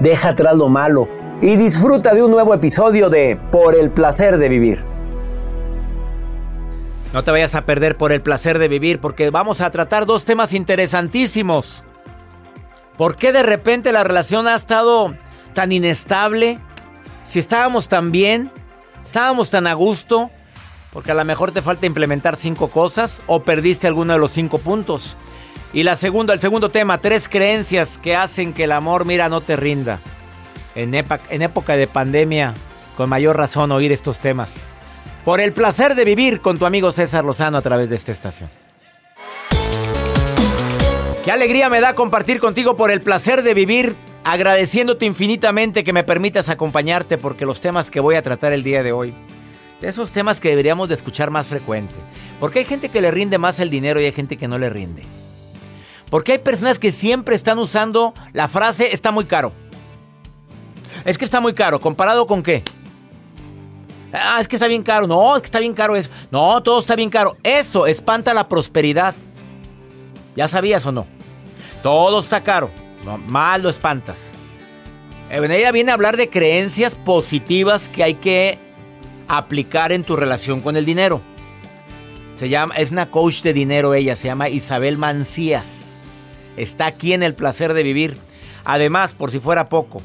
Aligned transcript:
deja 0.00 0.30
atrás 0.30 0.56
lo 0.56 0.68
malo 0.68 1.08
y 1.40 1.56
disfruta 1.56 2.14
de 2.14 2.22
un 2.22 2.30
nuevo 2.30 2.54
episodio 2.54 3.10
de 3.10 3.38
Por 3.50 3.74
el 3.74 3.90
placer 3.90 4.38
de 4.38 4.48
vivir. 4.48 4.84
No 7.12 7.24
te 7.24 7.30
vayas 7.30 7.54
a 7.54 7.64
perder 7.64 7.96
por 7.96 8.12
el 8.12 8.20
placer 8.20 8.58
de 8.58 8.68
vivir 8.68 9.00
porque 9.00 9.30
vamos 9.30 9.60
a 9.60 9.70
tratar 9.70 10.06
dos 10.06 10.24
temas 10.24 10.52
interesantísimos. 10.52 11.84
¿Por 12.96 13.16
qué 13.16 13.32
de 13.32 13.42
repente 13.42 13.92
la 13.92 14.04
relación 14.04 14.46
ha 14.46 14.54
estado 14.54 15.14
tan 15.54 15.72
inestable? 15.72 16.58
Si 17.24 17.38
estábamos 17.38 17.88
tan 17.88 18.12
bien, 18.12 18.50
estábamos 19.04 19.50
tan 19.50 19.66
a 19.66 19.74
gusto, 19.74 20.30
porque 20.92 21.12
a 21.12 21.14
lo 21.14 21.24
mejor 21.24 21.52
te 21.52 21.62
falta 21.62 21.86
implementar 21.86 22.36
cinco 22.36 22.68
cosas 22.68 23.22
o 23.26 23.42
perdiste 23.42 23.86
alguno 23.86 24.14
de 24.14 24.18
los 24.18 24.32
cinco 24.32 24.58
puntos. 24.58 25.16
Y 25.72 25.82
la 25.82 25.96
segunda, 25.96 26.32
el 26.32 26.40
segundo 26.40 26.70
tema, 26.70 26.98
tres 26.98 27.28
creencias 27.28 27.98
que 27.98 28.16
hacen 28.16 28.52
que 28.52 28.64
el 28.64 28.72
amor, 28.72 29.04
mira, 29.04 29.28
no 29.28 29.40
te 29.40 29.56
rinda. 29.56 30.00
En, 30.74 30.94
época, 30.94 31.76
de 31.76 31.86
pandemia, 31.86 32.54
con 32.96 33.08
mayor 33.08 33.36
razón 33.36 33.72
oír 33.72 33.92
estos 33.92 34.18
temas. 34.18 34.68
Por 35.24 35.40
el 35.40 35.52
placer 35.52 35.94
de 35.94 36.04
vivir 36.04 36.40
con 36.40 36.58
tu 36.58 36.66
amigo 36.66 36.92
César 36.92 37.24
Lozano 37.24 37.58
a 37.58 37.62
través 37.62 37.90
de 37.90 37.96
esta 37.96 38.12
estación. 38.12 38.48
Qué 41.24 41.32
alegría 41.32 41.68
me 41.68 41.80
da 41.80 41.94
compartir 41.94 42.40
contigo 42.40 42.76
por 42.76 42.90
el 42.90 43.00
placer 43.00 43.42
de 43.42 43.52
vivir, 43.52 43.96
agradeciéndote 44.22 45.06
infinitamente 45.06 45.82
que 45.82 45.92
me 45.92 46.04
permitas 46.04 46.48
acompañarte 46.48 47.18
porque 47.18 47.44
los 47.44 47.60
temas 47.60 47.90
que 47.90 48.00
voy 48.00 48.14
a 48.14 48.22
tratar 48.22 48.52
el 48.52 48.62
día 48.62 48.82
de 48.82 48.92
hoy, 48.92 49.12
de 49.80 49.88
esos 49.88 50.12
temas 50.12 50.40
que 50.40 50.50
deberíamos 50.50 50.88
de 50.88 50.94
escuchar 50.94 51.30
más 51.30 51.48
frecuente, 51.48 51.96
porque 52.38 52.60
hay 52.60 52.64
gente 52.64 52.90
que 52.90 53.00
le 53.00 53.10
rinde 53.10 53.38
más 53.38 53.58
el 53.60 53.70
dinero 53.70 54.00
y 54.00 54.04
hay 54.04 54.12
gente 54.12 54.36
que 54.36 54.46
no 54.46 54.58
le 54.58 54.70
rinde. 54.70 55.02
Porque 56.10 56.32
hay 56.32 56.38
personas 56.38 56.78
que 56.78 56.92
siempre 56.92 57.34
están 57.34 57.58
usando 57.58 58.14
la 58.32 58.48
frase 58.48 58.92
está 58.92 59.10
muy 59.10 59.24
caro. 59.24 59.52
Es 61.04 61.18
que 61.18 61.24
está 61.24 61.40
muy 61.40 61.54
caro, 61.54 61.80
¿comparado 61.80 62.26
con 62.26 62.42
qué? 62.42 62.62
Ah, 64.12 64.38
es 64.40 64.48
que 64.48 64.56
está 64.56 64.68
bien 64.68 64.82
caro. 64.82 65.06
No, 65.06 65.36
es 65.36 65.42
que 65.42 65.46
está 65.46 65.58
bien 65.58 65.74
caro 65.74 65.96
eso. 65.96 66.10
No, 66.30 66.62
todo 66.62 66.80
está 66.80 66.96
bien 66.96 67.10
caro. 67.10 67.36
Eso 67.42 67.86
espanta 67.86 68.32
la 68.34 68.48
prosperidad. 68.48 69.14
¿Ya 70.34 70.48
sabías 70.48 70.86
o 70.86 70.92
no? 70.92 71.06
Todo 71.82 72.20
está 72.20 72.42
caro. 72.42 72.70
No, 73.04 73.18
mal 73.18 73.62
lo 73.62 73.68
espantas. 73.68 74.32
Ella 75.30 75.72
viene 75.72 75.90
a 75.90 75.94
hablar 75.94 76.16
de 76.16 76.30
creencias 76.30 76.94
positivas 76.94 77.88
que 77.88 78.04
hay 78.04 78.14
que 78.14 78.58
aplicar 79.28 79.92
en 79.92 80.04
tu 80.04 80.16
relación 80.16 80.60
con 80.60 80.76
el 80.76 80.84
dinero. 80.84 81.20
Se 82.34 82.48
llama, 82.48 82.74
es 82.76 82.92
una 82.92 83.10
coach 83.10 83.42
de 83.42 83.52
dinero 83.52 83.94
ella, 83.94 84.14
se 84.14 84.26
llama 84.26 84.48
Isabel 84.48 84.98
Mancías. 84.98 85.85
Está 86.56 86.86
aquí 86.86 87.12
en 87.12 87.22
el 87.22 87.34
placer 87.34 87.74
de 87.74 87.82
vivir. 87.82 88.18
Además, 88.64 89.14
por 89.14 89.30
si 89.30 89.38
fuera 89.38 89.68
poco, 89.68 90.02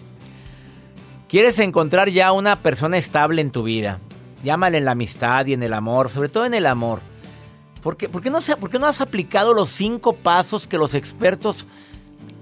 quieres 1.27 1.59
encontrar 1.59 2.09
ya 2.09 2.31
una 2.31 2.61
persona 2.61 2.97
estable 2.97 3.41
en 3.41 3.51
tu 3.51 3.63
vida. 3.63 3.99
Llámale 4.43 4.77
en 4.77 4.85
la 4.85 4.91
amistad 4.91 5.45
y 5.45 5.53
en 5.53 5.63
el 5.63 5.73
amor, 5.73 6.09
sobre 6.09 6.29
todo 6.29 6.45
en 6.45 6.53
el 6.53 6.65
amor. 6.65 7.01
¿Por 7.81 7.97
qué, 7.97 8.09
por 8.09 8.21
qué 8.21 8.29
no, 8.29 8.39
por 8.59 8.69
qué 8.69 8.79
no 8.79 8.85
has 8.85 9.01
aplicado 9.01 9.53
los 9.53 9.69
cinco 9.69 10.13
pasos 10.13 10.67
que 10.67 10.77
los 10.77 10.93
expertos 10.93 11.65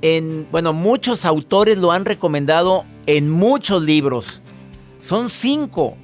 en, 0.01 0.47
bueno, 0.51 0.73
muchos 0.73 1.23
autores 1.23 1.77
lo 1.77 1.91
han 1.91 2.05
recomendado 2.05 2.85
en 3.05 3.29
muchos 3.29 3.83
libros? 3.83 4.41
Son 4.99 5.29
cinco, 5.29 5.95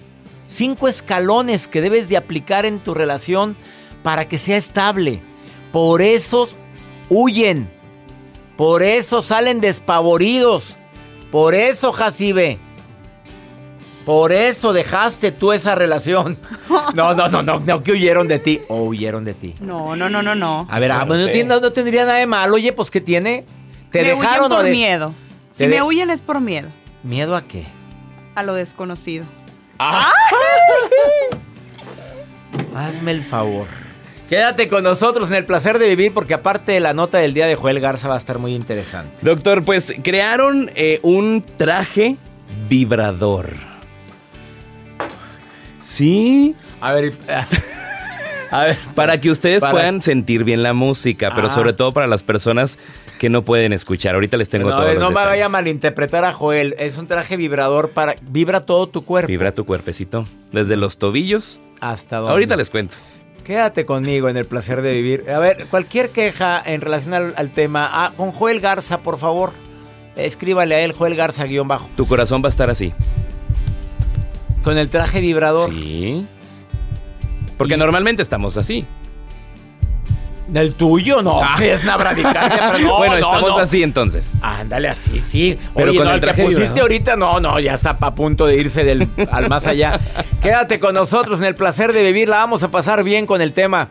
cinco 0.48 0.88
escalones 0.88 1.68
que 1.68 1.82
debes 1.82 2.08
de 2.08 2.18
aplicar 2.18 2.66
en 2.66 2.80
tu 2.80 2.94
relación 2.94 3.58
para 4.04 4.28
que 4.30 4.38
sea 4.38 4.56
estable. 4.56 5.22
Por 5.74 6.02
eso 6.02 6.48
huyen, 7.10 7.70
por 8.58 8.84
eso 8.84 9.22
salen 9.22 9.62
despavoridos, 9.62 10.78
por 11.32 11.54
eso, 11.56 11.92
Jacibe. 11.92 12.60
Por 14.06 14.32
eso 14.32 14.72
dejaste 14.72 15.32
tú 15.32 15.52
esa 15.52 15.74
relación. 15.76 16.38
No, 16.94 17.14
no, 17.16 17.28
no, 17.28 17.42
no, 17.42 17.60
no, 17.60 17.84
que 17.84 17.92
huyeron 17.94 18.28
de 18.28 18.38
ti. 18.40 18.62
O 18.70 18.84
huyeron 18.84 19.26
de 19.26 19.34
ti. 19.34 19.56
No, 19.60 19.96
no, 19.96 20.08
no, 20.10 20.22
no, 20.22 20.36
no. 20.36 20.68
A 20.70 20.80
ver, 20.80 20.92
ah, 20.92 21.04
pues 21.08 21.20
no, 21.20 21.30
tiene- 21.32 21.50
no 21.60 21.72
tendría 21.72 22.06
nada 22.06 22.20
de 22.20 22.28
malo. 22.28 22.56
Oye, 22.56 22.72
pues 22.74 22.92
¿qué 22.92 23.02
tiene? 23.02 23.46
¿Te 23.92 24.02
me 24.04 24.10
dejaron 24.10 24.46
huyen 24.46 24.52
o 24.52 24.56
por 24.56 24.66
de- 24.66 24.72
miedo. 24.72 25.14
Si 25.52 25.66
de- 25.68 25.76
me 25.76 25.82
huyen 25.84 26.10
es 26.12 26.22
por 26.22 26.40
miedo 26.42 26.70
¿Miedo 27.04 27.36
a 27.36 27.42
qué? 27.42 27.66
a 28.36 28.44
lo 28.44 28.54
desconocido. 28.54 29.26
Hazme 32.76 33.12
el 33.12 33.24
favor. 33.24 33.68
Quédate 34.30 34.68
con 34.68 34.84
nosotros 34.84 35.30
en 35.30 35.36
el 35.36 35.46
placer 35.46 35.78
de 35.78 35.88
vivir 35.90 36.14
porque 36.14 36.34
aparte 36.34 36.72
de 36.72 36.80
la 36.80 36.94
nota 36.94 37.20
del 37.20 37.34
día 37.34 37.46
de 37.46 37.56
Joel 37.56 37.80
Garza 37.80 38.08
va 38.08 38.16
a 38.16 38.18
estar 38.18 38.40
muy 38.40 38.56
interesante. 38.56 39.16
Doctor, 39.22 39.64
pues 39.64 39.94
crearon 40.04 40.72
eh, 40.76 41.00
un 41.04 41.46
traje 41.58 42.18
vibrador. 42.68 43.52
Sí. 45.84 46.56
A 46.82 46.92
ver, 46.94 47.14
A 48.52 48.60
ver, 48.66 48.78
para 48.94 49.20
que 49.20 49.30
ustedes 49.30 49.62
Para- 49.62 49.74
puedan 49.74 50.02
sentir 50.02 50.44
bien 50.44 50.64
la 50.64 50.74
música, 50.74 51.32
pero 51.36 51.48
Ah. 51.48 51.54
sobre 51.54 51.74
todo 51.74 51.92
para 51.92 52.08
las 52.08 52.24
personas 52.24 52.78
que 53.20 53.30
no 53.30 53.44
pueden 53.44 53.74
escuchar. 53.74 54.14
Ahorita 54.16 54.38
les 54.38 54.50
tengo 54.50 54.70
No, 54.70 54.76
a 54.76 54.78
todos 54.78 54.88
ver, 54.90 55.00
los 55.00 55.04
no 55.10 55.20
me 55.20 55.26
vaya 55.26 55.48
a 55.48 55.50
malinterpretar 55.50 56.24
a 56.26 56.32
Joel. 56.32 56.76
Es 56.80 56.98
un 56.98 57.08
traje 57.08 57.38
vibrador 57.38 57.90
para. 57.92 58.16
Vibra 58.22 58.62
todo 58.62 58.88
tu 58.88 59.04
cuerpo. 59.04 59.28
Vibra 59.28 59.54
tu 59.54 59.66
cuerpecito. 59.66 60.26
Desde 60.52 60.78
los 60.78 60.98
tobillos. 60.98 61.60
Hasta 61.82 62.18
dónde. 62.18 62.32
Ahorita 62.32 62.56
les 62.56 62.70
cuento. 62.70 62.96
Quédate 63.46 63.86
conmigo 63.86 64.28
en 64.28 64.38
el 64.38 64.46
placer 64.46 64.82
de 64.82 64.94
vivir. 64.94 65.30
A 65.30 65.38
ver, 65.40 65.68
cualquier 65.68 66.10
queja 66.10 66.62
en 66.66 66.82
relación 66.82 67.14
al, 67.14 67.34
al 67.38 67.52
tema, 67.52 67.88
ah, 67.94 68.12
con 68.18 68.32
Joel 68.32 68.60
Garza, 68.60 69.02
por 69.02 69.20
favor, 69.20 69.54
escríbale 70.16 70.74
a 70.76 70.80
él, 70.82 70.94
Joel 70.94 71.16
Garza, 71.16 71.44
guion 71.46 71.68
bajo. 71.68 71.90
Tu 71.96 72.08
corazón 72.08 72.42
va 72.44 72.48
a 72.48 72.50
estar 72.50 72.70
así. 72.72 72.92
Con 74.64 74.78
el 74.80 74.90
traje 74.90 75.22
vibrador. 75.22 75.70
Sí. 75.70 76.26
Porque 77.58 77.76
Y- 77.76 77.78
normalmente 77.78 78.24
estamos 78.24 78.58
así. 78.58 78.88
¿Del 80.48 80.76
tuyo? 80.76 81.22
No, 81.24 81.42
Ah. 81.44 81.56
es 81.62 81.84
una 81.84 81.98
bradicardia, 81.98 82.72
pero 82.74 82.80
no, 82.88 82.98
bueno, 82.98 83.14
no, 83.14 83.36
estamos 83.36 83.50
no. 83.50 83.58
así 83.58 83.82
entonces. 83.82 84.32
Ándale, 84.42 84.90
así, 84.90 85.20
sí. 85.20 85.58
Pero 85.76 85.90
Oye, 85.90 85.98
con 85.98 86.08
no, 86.08 86.14
el 86.14 86.24
el 86.24 86.36
que 86.36 86.44
pusiste 86.44 86.82
ahorita, 86.82 87.16
no, 87.16 87.40
no, 87.40 87.60
ya 87.60 87.74
está 87.74 87.98
a 88.00 88.14
punto 88.16 88.46
de 88.46 88.56
irse 88.58 88.84
del, 88.84 89.10
al 89.32 89.50
más 89.50 89.66
allá. 89.66 90.00
Quédate 90.42 90.80
con 90.80 90.94
nosotros 90.94 91.40
en 91.40 91.48
el 91.48 91.56
placer 91.56 91.94
de 91.94 92.04
vivir, 92.04 92.30
la 92.30 92.38
vamos 92.38 92.62
a 92.64 92.70
pasar 92.70 93.04
bien 93.04 93.26
con 93.26 93.42
el 93.42 93.54
tema. 93.54 93.90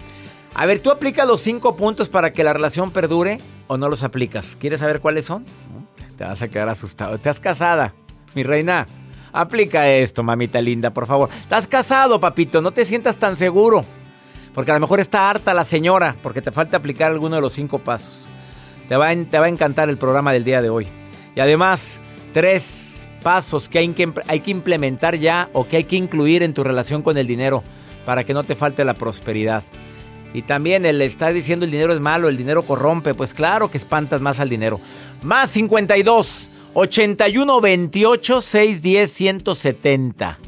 A 0.55 0.67
ver, 0.67 0.79
¿tú 0.79 0.93
aplicas 0.93 1.27
los 1.27 1.41
cinco 1.41 1.75
puntos 1.75 2.09
para 2.09 2.33
que 2.33 2.45
la 2.45 2.53
relación 2.53 2.93
perdure 2.93 3.39
o 3.67 3.77
no 3.77 3.89
los 3.89 4.05
aplicas? 4.05 4.57
¿Quieres 4.61 4.79
saber 4.79 5.01
cuáles 5.01 5.25
son? 5.25 5.45
Te 6.17 6.23
vas 6.23 6.41
a 6.43 6.47
quedar 6.49 6.69
asustado. 6.69 7.17
¿Estás 7.17 7.41
casada, 7.41 7.93
mi 8.37 8.45
reina? 8.45 8.87
Aplica 9.33 9.89
esto, 9.89 10.23
mamita 10.23 10.61
linda, 10.61 10.91
por 10.95 11.09
favor. 11.09 11.29
¿Estás 11.41 11.67
casado, 11.67 12.21
papito? 12.21 12.63
No 12.63 12.71
te 12.71 12.85
sientas 12.85 13.17
tan 13.19 13.35
seguro. 13.35 13.85
Porque 14.55 14.71
a 14.71 14.75
lo 14.75 14.81
mejor 14.81 15.01
está 15.01 15.29
harta 15.29 15.53
la 15.53 15.65
señora, 15.65 16.17
porque 16.23 16.41
te 16.41 16.53
falta 16.53 16.77
aplicar 16.77 17.11
alguno 17.11 17.37
de 17.37 17.43
los 17.43 17.53
cinco 17.53 17.81
pasos. 17.81 18.29
Te 18.89 18.97
va, 18.97 19.09
a, 19.09 19.49
encantar 19.49 19.89
el 19.89 19.99
programa 19.99 20.33
del 20.33 20.45
día 20.45 20.63
de 20.63 20.71
hoy. 20.71 20.87
Y 21.35 21.41
además, 21.41 22.01
tres 22.33 23.09
pasos 23.23 23.69
que 23.69 23.79
hay, 23.79 23.89
que 23.89 24.13
hay 24.29 24.41
que 24.41 24.51
implementar 24.51 25.19
ya 25.19 25.49
o 25.53 25.67
que 25.67 25.79
hay 25.79 25.85
que 25.85 25.97
incluir 25.97 26.43
en 26.43 26.53
tu 26.53 26.63
relación 26.63 27.03
con 27.03 27.17
el 27.17 27.27
dinero 27.27 27.65
para 28.05 28.25
que 28.25 28.35
no 28.35 28.45
te 28.45 28.55
falte 28.55 28.85
la 28.85 28.95
prosperidad. 28.95 29.65
Y 30.35 30.43
también 30.43 30.85
el 30.85 31.01
estar 31.01 31.33
diciendo 31.33 31.65
el 31.65 31.71
dinero 31.71 31.93
es 31.93 32.01
malo, 32.01 32.29
el 32.29 32.37
dinero 32.37 32.63
corrompe, 32.63 33.15
pues 33.15 33.35
claro 33.35 33.71
que 33.71 33.79
espantas 33.79 34.21
más 34.21 34.41
al 34.41 34.49
dinero. 34.49 34.81
Más 35.23 35.51
52 35.51 36.51
81 36.75 37.61
28 37.61 38.41
610 38.41 39.13
170. 39.13 40.39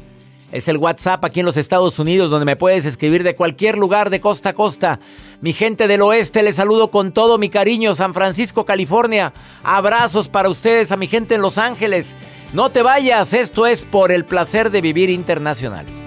Es 0.51 0.69
el 0.69 0.77
WhatsApp 0.77 1.25
aquí 1.25 1.41
en 1.41 1.45
los 1.45 1.57
Estados 1.57 1.99
Unidos 1.99 2.31
donde 2.31 2.45
me 2.45 2.55
puedes 2.55 2.85
escribir 2.85 3.23
de 3.23 3.35
cualquier 3.35 3.77
lugar 3.77 4.09
de 4.09 4.21
costa 4.21 4.49
a 4.49 4.53
costa. 4.53 4.99
Mi 5.41 5.51
gente 5.51 5.89
del 5.89 6.01
oeste, 6.01 6.41
les 6.41 6.55
saludo 6.55 6.89
con 6.89 7.11
todo 7.11 7.37
mi 7.37 7.49
cariño. 7.49 7.95
San 7.95 8.13
Francisco, 8.13 8.63
California. 8.63 9.33
Abrazos 9.63 10.29
para 10.29 10.49
ustedes, 10.49 10.93
a 10.93 10.97
mi 10.97 11.07
gente 11.07 11.35
en 11.35 11.41
Los 11.41 11.57
Ángeles. 11.57 12.15
No 12.53 12.69
te 12.71 12.81
vayas, 12.81 13.33
esto 13.33 13.67
es 13.67 13.85
por 13.85 14.11
el 14.11 14.23
placer 14.23 14.71
de 14.71 14.79
vivir 14.79 15.09
internacional. 15.09 16.06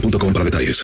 para 0.00 0.44
detalles. 0.44 0.82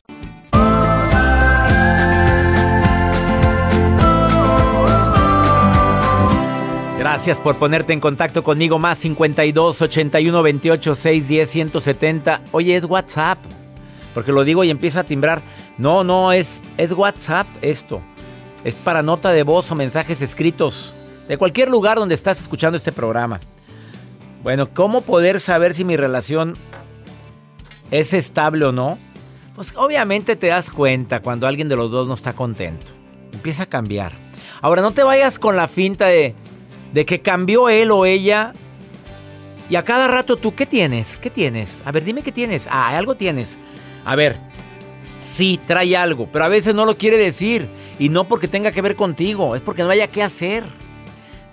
Gracias 6.99 7.41
por 7.41 7.59
ponerte 7.59 7.93
en 7.93 8.01
contacto 8.01 8.43
conmigo. 8.43 8.79
Más 8.79 8.99
52 8.99 9.83
81 9.83 10.43
28 10.43 10.95
6 10.95 11.29
10 11.29 11.51
170. 11.51 12.41
Oye, 12.53 12.77
es 12.77 12.85
WhatsApp. 12.85 13.39
Porque 14.15 14.33
lo 14.33 14.43
digo 14.43 14.65
y 14.65 14.71
empieza 14.71 15.01
a 15.01 15.05
timbrar. 15.05 15.43
No, 15.77 16.03
no, 16.03 16.33
es, 16.33 16.61
es 16.77 16.93
WhatsApp 16.93 17.47
esto. 17.61 18.01
Es 18.65 18.77
para 18.77 19.03
nota 19.03 19.33
de 19.33 19.43
voz 19.43 19.71
o 19.71 19.75
mensajes 19.75 20.23
escritos. 20.23 20.95
De 21.29 21.37
cualquier 21.37 21.69
lugar 21.69 21.99
donde 21.99 22.15
estás 22.15 22.41
escuchando 22.41 22.77
este 22.77 22.91
programa. 22.93 23.41
Bueno, 24.43 24.73
¿cómo 24.73 25.03
poder 25.03 25.41
saber 25.41 25.75
si 25.75 25.85
mi 25.85 25.97
relación 25.97 26.55
es 27.91 28.13
estable 28.13 28.65
o 28.65 28.73
no? 28.73 28.99
Pues 29.55 29.73
obviamente 29.77 30.37
te 30.37 30.49
das 30.49 30.71
cuenta 30.71 31.21
cuando 31.21 31.47
alguien 31.47 31.69
de 31.69 31.77
los 31.77 31.91
dos 31.91 32.09
no 32.09 32.15
está 32.15 32.33
contento. 32.33 32.93
Empieza 33.33 33.65
a 33.65 33.67
cambiar. 33.67 34.13
Ahora, 34.61 34.83
no 34.83 34.93
te 34.93 35.03
vayas 35.03 35.39
con 35.39 35.57
la 35.57 35.69
finta 35.69 36.07
de, 36.07 36.35
de 36.93 37.05
que 37.07 37.21
cambió 37.21 37.69
él 37.69 37.91
o 37.91 38.05
ella. 38.05 38.53
Y 39.71 39.77
a 39.77 39.85
cada 39.85 40.09
rato 40.09 40.37
tú, 40.37 40.55
¿qué 40.55 40.67
tienes? 40.67 41.17
¿Qué 41.19 41.31
tienes? 41.31 41.83
A 41.85 41.93
ver, 41.93 42.05
dime 42.05 42.23
qué 42.23 42.33
tienes. 42.33 42.67
Ah, 42.69 42.97
algo 42.97 43.15
tienes. 43.15 43.59
A 44.05 44.17
ver, 44.17 44.39
sí, 45.23 45.61
trae 45.67 45.97
algo, 45.97 46.29
pero 46.31 46.45
a 46.45 46.49
veces 46.49 46.75
no 46.75 46.85
lo 46.85 46.99
quiere 46.99 47.17
decir. 47.17 47.69
Y 47.99 48.09
no 48.09 48.27
porque 48.29 48.49
tenga 48.49 48.73
que 48.73 48.83
ver 48.83 48.97
contigo, 48.97 49.55
es 49.55 49.63
porque 49.63 49.83
no 49.83 49.91
haya 49.91 50.09
qué 50.09 50.23
hacer. 50.23 50.65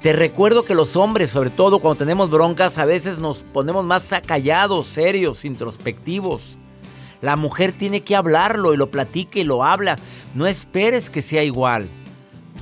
Te 0.01 0.13
recuerdo 0.13 0.65
que 0.65 0.73
los 0.73 0.95
hombres, 0.95 1.29
sobre 1.29 1.51
todo 1.51 1.77
cuando 1.77 1.99
tenemos 1.99 2.31
broncas, 2.31 2.79
a 2.79 2.85
veces 2.85 3.19
nos 3.19 3.43
ponemos 3.43 3.85
más 3.85 4.11
callados, 4.25 4.87
serios, 4.87 5.45
introspectivos. 5.45 6.57
La 7.21 7.35
mujer 7.35 7.73
tiene 7.73 8.01
que 8.01 8.15
hablarlo 8.15 8.73
y 8.73 8.77
lo 8.77 8.89
platica 8.89 9.37
y 9.37 9.43
lo 9.43 9.63
habla. 9.63 9.99
No 10.33 10.47
esperes 10.47 11.11
que 11.11 11.21
sea 11.21 11.43
igual. 11.43 11.87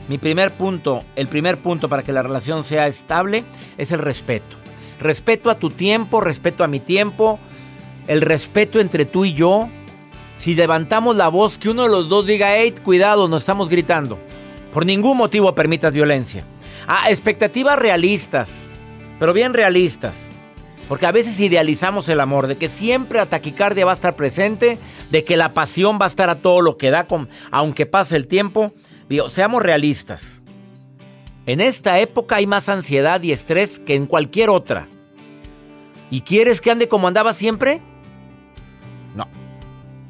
Mi 0.09 0.17
primer 0.17 0.51
punto, 0.51 0.99
el 1.15 1.29
primer 1.29 1.59
punto 1.59 1.87
para 1.87 2.03
que 2.03 2.11
la 2.11 2.23
relación 2.23 2.65
sea 2.65 2.87
estable 2.87 3.45
es 3.77 3.93
el 3.93 3.99
respeto. 3.99 4.57
Respeto 4.99 5.49
a 5.49 5.57
tu 5.57 5.69
tiempo, 5.69 6.19
respeto 6.19 6.65
a 6.65 6.67
mi 6.67 6.81
tiempo, 6.81 7.39
el 8.07 8.19
respeto 8.19 8.81
entre 8.81 9.05
tú 9.05 9.23
y 9.23 9.33
yo. 9.33 9.69
si 10.35 10.55
levantamos 10.55 11.15
la 11.15 11.29
voz, 11.29 11.57
que 11.57 11.69
uno 11.69 11.83
de 11.83 11.89
los 11.89 12.09
dos 12.09 12.25
diga, 12.25 12.57
hey, 12.57 12.73
cuidado, 12.83 13.29
no 13.29 13.37
estamos 13.37 13.69
gritando. 13.69 14.19
Por 14.73 14.85
ningún 14.85 15.17
motivo 15.17 15.55
permitas 15.55 15.93
violencia. 15.93 16.45
Ah, 16.91 17.11
expectativas 17.11 17.77
realistas, 17.77 18.65
pero 19.19 19.31
bien 19.31 19.53
realistas. 19.53 20.27
Porque 20.87 21.05
a 21.05 21.11
veces 21.11 21.39
idealizamos 21.39 22.09
el 22.09 22.19
amor, 22.19 22.47
de 22.47 22.57
que 22.57 22.67
siempre 22.67 23.19
la 23.19 23.27
taquicardia 23.27 23.85
va 23.85 23.91
a 23.91 23.93
estar 23.93 24.15
presente, 24.15 24.79
de 25.11 25.23
que 25.23 25.37
la 25.37 25.53
pasión 25.53 25.99
va 26.01 26.05
a 26.05 26.07
estar 26.07 26.31
a 26.31 26.41
todo 26.41 26.61
lo 26.61 26.77
que 26.77 26.89
da, 26.89 27.05
con, 27.05 27.29
aunque 27.51 27.85
pase 27.85 28.15
el 28.15 28.25
tiempo. 28.25 28.73
Digo, 29.07 29.29
seamos 29.29 29.61
realistas. 29.61 30.41
En 31.45 31.61
esta 31.61 31.99
época 31.99 32.37
hay 32.37 32.47
más 32.47 32.69
ansiedad 32.69 33.21
y 33.21 33.33
estrés 33.33 33.77
que 33.77 33.93
en 33.93 34.07
cualquier 34.07 34.49
otra. 34.49 34.87
¿Y 36.09 36.21
quieres 36.21 36.59
que 36.59 36.71
ande 36.71 36.87
como 36.87 37.07
andaba 37.07 37.35
siempre? 37.35 37.83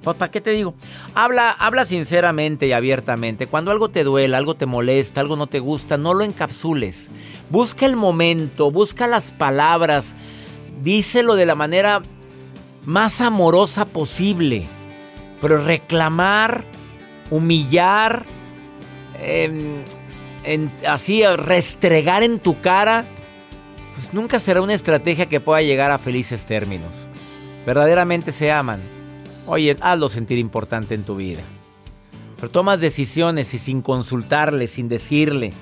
Pues, 0.10 0.18
¿para 0.18 0.32
qué 0.32 0.42
te 0.42 0.54
digo? 0.54 0.74
Habla, 1.14 1.52
habla 1.52 1.86
sinceramente 1.86 2.66
y 2.66 2.72
abiertamente. 2.72 3.46
Cuando 3.46 3.70
algo 3.70 3.90
te 3.90 4.04
duele, 4.04 4.36
algo 4.36 4.56
te 4.56 4.66
molesta, 4.66 5.22
algo 5.22 5.36
no 5.36 5.46
te 5.46 5.60
gusta, 5.60 5.98
no 5.98 6.16
lo 6.16 6.24
encapsules. 6.24 7.12
Busca 7.52 7.86
el 7.86 7.96
momento, 7.96 8.72
busca 8.72 9.06
las 9.06 9.32
palabras. 9.32 10.16
Díselo 10.82 11.36
de 11.36 11.46
la 11.46 11.54
manera 11.54 12.02
más 12.86 13.22
amorosa 13.22 13.86
posible. 13.86 14.66
Pero 15.42 15.64
reclamar, 15.64 16.66
humillar, 17.30 18.26
em, 19.20 19.84
así 20.88 21.24
restregar 21.24 22.24
en 22.24 22.40
tu 22.40 22.60
cara, 22.62 23.06
pues 23.94 24.12
nunca 24.12 24.40
será 24.40 24.62
una 24.64 24.74
estrategia 24.74 25.30
que 25.30 25.40
pueda 25.40 25.62
llegar 25.62 25.92
a 25.92 26.00
felices 26.00 26.48
términos. 26.48 27.08
Verdaderamente 27.64 28.32
se 28.32 28.52
aman. 28.52 28.99
Oye, 29.52 29.76
hazlo 29.82 30.10
sentir 30.10 30.38
importante 30.38 30.94
en 30.94 31.04
tu 31.04 31.16
vida. 31.16 31.42
Pero 32.36 32.52
tomas 32.52 32.80
decisiones 32.80 33.52
y 33.56 33.58
sin 33.58 33.82
consultarle, 33.82 34.68
sin 34.68 34.88
decirle, 34.88 35.54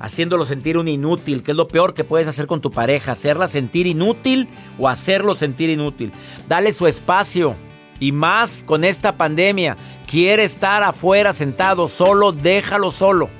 haciéndolo 0.00 0.44
sentir 0.44 0.76
un 0.76 0.88
inútil, 0.88 1.44
que 1.44 1.52
es 1.52 1.56
lo 1.56 1.68
peor 1.68 1.94
que 1.94 2.02
puedes 2.02 2.26
hacer 2.26 2.48
con 2.48 2.60
tu 2.60 2.72
pareja, 2.72 3.12
hacerla 3.12 3.46
sentir 3.46 3.86
inútil 3.86 4.48
o 4.76 4.88
hacerlo 4.88 5.36
sentir 5.36 5.70
inútil. 5.70 6.10
Dale 6.48 6.72
su 6.72 6.88
espacio. 6.88 7.54
Y 8.00 8.10
más 8.10 8.64
con 8.66 8.82
esta 8.82 9.16
pandemia, 9.16 9.76
quiere 10.10 10.42
estar 10.42 10.82
afuera 10.82 11.32
sentado 11.32 11.86
solo, 11.86 12.32
déjalo 12.32 12.90
solo. 12.90 13.30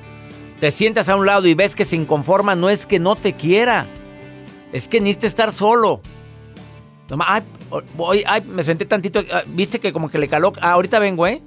Te 0.61 0.71
sientas 0.71 1.09
a 1.09 1.17
un 1.17 1.25
lado 1.25 1.45
y 1.45 1.55
ves 1.55 1.75
que 1.75 1.85
se 1.85 1.97
inconforma, 1.97 2.55
no 2.55 2.69
es 2.69 2.85
que 2.85 2.99
no 2.99 3.17
te 3.17 3.35
quiera, 3.35 3.85
es 4.71 4.87
que 4.87 5.01
necesita 5.01 5.27
estar 5.27 5.51
solo. 5.51 6.01
Ay, 7.27 7.43
ay, 8.25 8.41
me 8.41 8.63
senté 8.63 8.85
tantito, 8.85 9.21
ah, 9.33 9.43
viste 9.47 9.79
que 9.79 9.93
como 9.93 10.09
que 10.09 10.17
le 10.17 10.27
caló, 10.27 10.53
ah, 10.61 10.71
ahorita 10.71 10.99
vengo, 10.99 11.25
¿eh? 11.25 11.41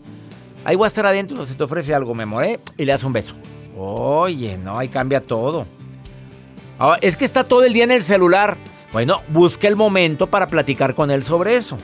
Ahí 0.64 0.76
voy 0.76 0.86
a 0.86 0.88
estar 0.88 1.06
adentro, 1.06 1.44
si 1.46 1.54
te 1.54 1.64
ofrece 1.64 1.94
algo, 1.94 2.14
me 2.14 2.24
¿eh? 2.46 2.60
Y 2.76 2.84
le 2.84 2.92
das 2.92 3.04
un 3.04 3.12
beso. 3.12 3.34
Oye, 3.76 4.58
no, 4.58 4.78
ahí 4.78 4.88
cambia 4.88 5.20
todo. 5.20 5.66
Ah, 6.78 6.96
es 7.00 7.16
que 7.16 7.24
está 7.24 7.44
todo 7.44 7.64
el 7.64 7.72
día 7.72 7.84
en 7.84 7.90
el 7.90 8.02
celular. 8.02 8.56
Bueno, 8.92 9.22
busca 9.28 9.68
el 9.68 9.76
momento 9.76 10.28
para 10.28 10.48
platicar 10.48 10.94
con 10.94 11.10
él 11.10 11.22
sobre 11.22 11.56
eso. 11.56 11.78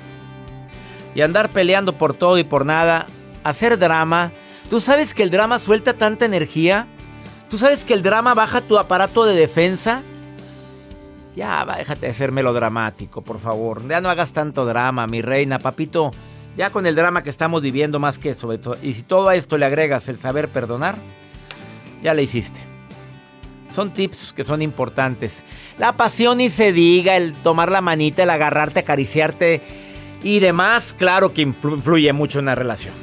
Y 1.15 1.21
andar 1.21 1.51
peleando 1.51 1.97
por 1.97 2.15
todo 2.15 2.39
y 2.39 2.45
por 2.45 2.67
nada. 2.67 3.07
Hacer 3.45 3.79
drama. 3.79 4.33
¿Tú 4.69 4.81
sabes 4.81 5.15
que 5.15 5.23
el 5.23 5.31
drama 5.31 5.59
suelta 5.59 5.95
tanta 5.95 6.25
energía? 6.25 6.89
¿Tú 7.49 7.59
sabes 7.59 7.85
que 7.85 7.95
el 7.95 8.03
drama 8.03 8.35
baja 8.35 8.61
tu 8.61 8.79
aparato 8.79 9.25
de 9.25 9.37
defensa? 9.37 10.03
Ya, 11.37 11.67
déjate 11.67 12.07
de 12.07 12.15
ser 12.15 12.33
melodramático, 12.33 13.23
por 13.23 13.39
favor. 13.39 13.87
Ya 13.87 14.01
no 14.01 14.09
hagas 14.09 14.33
tanto 14.33 14.65
drama, 14.65 15.07
mi 15.07 15.21
reina, 15.21 15.59
papito. 15.59 16.11
Ya 16.57 16.71
con 16.71 16.87
el 16.87 16.95
drama 16.95 17.23
que 17.23 17.29
estamos 17.29 17.61
viviendo 17.61 18.01
más 18.01 18.19
que 18.19 18.31
eso. 18.31 18.49
Y 18.83 18.95
si 18.95 19.03
todo 19.03 19.29
a 19.29 19.37
esto 19.37 19.59
le 19.59 19.67
agregas 19.67 20.09
el 20.09 20.17
saber 20.17 20.49
perdonar, 20.49 20.97
ya 22.03 22.15
le 22.15 22.23
hiciste. 22.23 22.61
Son 23.71 23.93
tips 23.93 24.33
que 24.33 24.45
son 24.45 24.63
importantes. 24.63 25.45
La 25.79 25.99
pasión 25.99 26.41
y 26.41 26.49
se 26.49 26.73
diga, 26.73 27.17
el 27.17 27.35
tomar 27.35 27.71
la 27.71 27.83
manita, 27.83 28.23
el 28.23 28.31
agarrarte, 28.31 28.81
acariciarte 28.81 29.61
y 30.23 30.39
demás, 30.39 30.95
claro 30.97 31.35
que 31.35 31.43
influye 31.43 32.15
mucho 32.15 32.39
en 32.39 32.47
la 32.47 32.55
relación. 32.55 32.95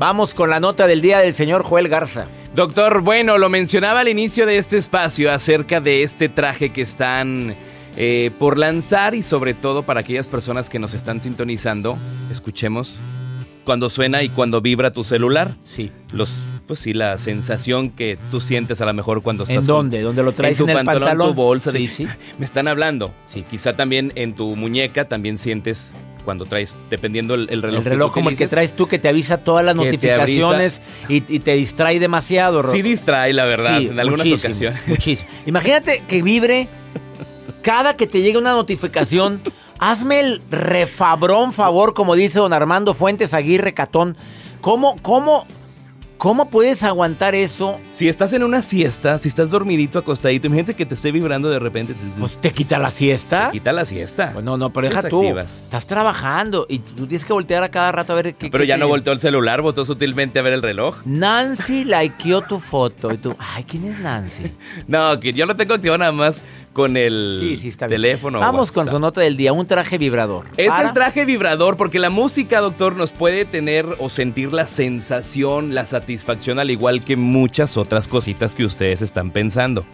Vamos 0.00 0.32
con 0.32 0.48
la 0.48 0.60
nota 0.60 0.86
del 0.86 1.02
día 1.02 1.18
del 1.18 1.34
señor 1.34 1.62
Joel 1.62 1.86
Garza. 1.86 2.26
Doctor, 2.54 3.02
bueno, 3.02 3.36
lo 3.36 3.50
mencionaba 3.50 4.00
al 4.00 4.08
inicio 4.08 4.46
de 4.46 4.56
este 4.56 4.78
espacio 4.78 5.30
acerca 5.30 5.82
de 5.82 6.02
este 6.02 6.30
traje 6.30 6.70
que 6.70 6.80
están 6.80 7.54
eh, 7.98 8.30
por 8.38 8.56
lanzar 8.56 9.14
y 9.14 9.22
sobre 9.22 9.52
todo 9.52 9.82
para 9.82 10.00
aquellas 10.00 10.26
personas 10.26 10.70
que 10.70 10.78
nos 10.78 10.94
están 10.94 11.20
sintonizando, 11.20 11.98
escuchemos 12.30 12.98
cuando 13.66 13.90
suena 13.90 14.22
y 14.22 14.30
cuando 14.30 14.62
vibra 14.62 14.90
tu 14.90 15.04
celular. 15.04 15.54
Sí. 15.64 15.92
Los 16.12 16.40
pues 16.66 16.80
sí, 16.80 16.94
la 16.94 17.18
sensación 17.18 17.90
que 17.90 18.16
tú 18.30 18.40
sientes 18.40 18.80
a 18.80 18.86
lo 18.86 18.94
mejor 18.94 19.22
cuando 19.22 19.42
estás... 19.42 19.58
¿En 19.58 19.66
dónde? 19.66 20.00
¿Dónde 20.00 20.22
lo 20.22 20.32
traes 20.32 20.52
en 20.52 20.66
tu 20.66 20.72
en 20.72 20.78
el 20.78 20.84
pantalón, 20.86 21.28
tu 21.28 21.34
bolsa. 21.34 21.72
Sí, 21.72 21.88
sí. 21.88 22.06
Me 22.38 22.46
están 22.46 22.68
hablando. 22.68 23.12
Sí. 23.26 23.44
Quizá 23.50 23.76
también 23.76 24.12
en 24.14 24.34
tu 24.34 24.56
muñeca 24.56 25.04
también 25.04 25.36
sientes 25.36 25.92
cuando 26.22 26.46
traes, 26.46 26.76
dependiendo 26.88 27.34
el, 27.34 27.48
el 27.50 27.62
reloj. 27.62 27.78
El 27.78 27.84
reloj 27.84 28.12
como 28.12 28.30
el 28.30 28.36
que 28.36 28.46
traes 28.46 28.74
tú 28.74 28.86
que 28.88 28.98
te 28.98 29.08
avisa 29.08 29.38
todas 29.38 29.64
las 29.64 29.74
notificaciones 29.74 30.82
y, 31.08 31.24
y, 31.28 31.40
te 31.40 31.54
distrae 31.54 31.98
demasiado. 31.98 32.62
Sí 32.70 32.82
distrae, 32.82 33.32
la 33.32 33.44
verdad, 33.44 33.78
sí, 33.78 33.86
en 33.86 34.00
algunas 34.00 34.26
muchísimo, 34.26 34.48
ocasiones. 34.48 34.88
Muchísimo. 34.88 35.30
Imagínate 35.46 36.02
que 36.06 36.22
vibre 36.22 36.68
cada 37.62 37.96
que 37.96 38.06
te 38.06 38.22
llegue 38.22 38.38
una 38.38 38.52
notificación. 38.52 39.40
Hazme 39.78 40.20
el 40.20 40.42
refabrón 40.50 41.52
favor, 41.52 41.94
como 41.94 42.14
dice 42.14 42.38
don 42.38 42.52
Armando 42.52 42.94
Fuentes 42.94 43.32
Aguirre 43.32 43.72
Catón. 43.72 44.16
¿Cómo, 44.60 44.96
cómo 45.00 45.46
¿Cómo 46.20 46.50
puedes 46.50 46.82
aguantar 46.82 47.34
eso? 47.34 47.80
Si 47.90 48.06
estás 48.06 48.34
en 48.34 48.42
una 48.42 48.60
siesta, 48.60 49.16
si 49.16 49.28
estás 49.28 49.48
dormidito, 49.48 49.98
acostadito, 49.98 50.48
imagínate 50.48 50.74
que 50.74 50.84
te 50.84 50.92
esté 50.92 51.12
vibrando 51.12 51.48
de 51.48 51.58
repente. 51.58 51.94
Pues 52.18 52.36
te 52.36 52.52
quita 52.52 52.78
la 52.78 52.90
siesta. 52.90 53.46
Te 53.46 53.52
quita 53.52 53.72
la 53.72 53.86
siesta. 53.86 54.32
Pues 54.34 54.44
no, 54.44 54.58
no, 54.58 54.70
pero 54.70 54.86
deja 54.86 55.08
tú. 55.08 55.22
Estás 55.38 55.86
trabajando 55.86 56.66
y 56.68 56.80
tú 56.80 57.06
tienes 57.06 57.24
que 57.24 57.32
voltear 57.32 57.62
a 57.62 57.70
cada 57.70 57.90
rato 57.90 58.12
a 58.12 58.16
ver 58.16 58.34
qué. 58.34 58.50
Pero 58.50 58.64
qué, 58.64 58.68
ya 58.68 58.76
no 58.76 58.86
volteó 58.86 59.14
el 59.14 59.20
celular, 59.20 59.62
votó 59.62 59.86
sutilmente 59.86 60.40
a 60.40 60.42
ver 60.42 60.52
el 60.52 60.60
reloj. 60.60 60.98
Nancy 61.06 61.84
likeó 61.84 62.42
tu 62.42 62.58
foto 62.58 63.10
y 63.14 63.16
tú, 63.16 63.34
ay, 63.38 63.64
¿quién 63.64 63.86
es 63.86 63.98
Nancy? 64.00 64.52
no, 64.88 65.18
que 65.20 65.32
yo 65.32 65.46
lo 65.46 65.56
tengo 65.56 65.72
activado 65.72 65.96
nada 65.96 66.12
más 66.12 66.44
con 66.74 66.98
el 66.98 67.36
sí, 67.40 67.56
sí, 67.56 67.68
está 67.68 67.88
teléfono. 67.88 68.40
Vamos 68.40 68.70
con 68.72 68.86
su 68.88 68.98
nota 68.98 69.22
del 69.22 69.38
día, 69.38 69.54
un 69.54 69.66
traje 69.66 69.96
vibrador. 69.96 70.44
Es 70.58 70.68
¿Para? 70.68 70.88
el 70.88 70.92
traje 70.92 71.24
vibrador 71.24 71.78
porque 71.78 71.98
la 71.98 72.10
música, 72.10 72.60
doctor, 72.60 72.94
nos 72.94 73.12
puede 73.12 73.46
tener 73.46 73.86
o 73.98 74.10
sentir 74.10 74.52
la 74.52 74.66
sensación, 74.66 75.74
la 75.74 75.86
satisfacción 75.86 76.09
al 76.58 76.70
igual 76.70 77.04
que 77.04 77.16
muchas 77.16 77.76
otras 77.76 78.08
cositas 78.08 78.54
que 78.54 78.64
ustedes 78.64 79.02
están 79.02 79.30
pensando. 79.30 79.84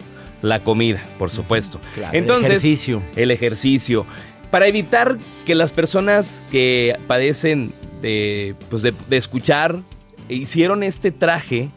La 0.41 0.63
comida, 0.63 1.03
por 1.17 1.31
supuesto. 1.31 1.79
Claro, 1.95 2.15
Entonces, 2.15 2.49
el 2.49 2.55
ejercicio. 2.57 3.03
El 3.15 3.31
ejercicio. 3.31 4.05
Para 4.51 4.67
evitar 4.67 5.17
que 5.45 5.55
las 5.55 5.73
personas 5.73 6.43
que 6.51 6.97
padecen 7.07 7.73
de, 8.01 8.55
pues 8.69 8.83
de, 8.83 8.93
de 9.09 9.17
escuchar 9.17 9.81
hicieron 10.29 10.83
este 10.83 11.11
traje 11.11 11.71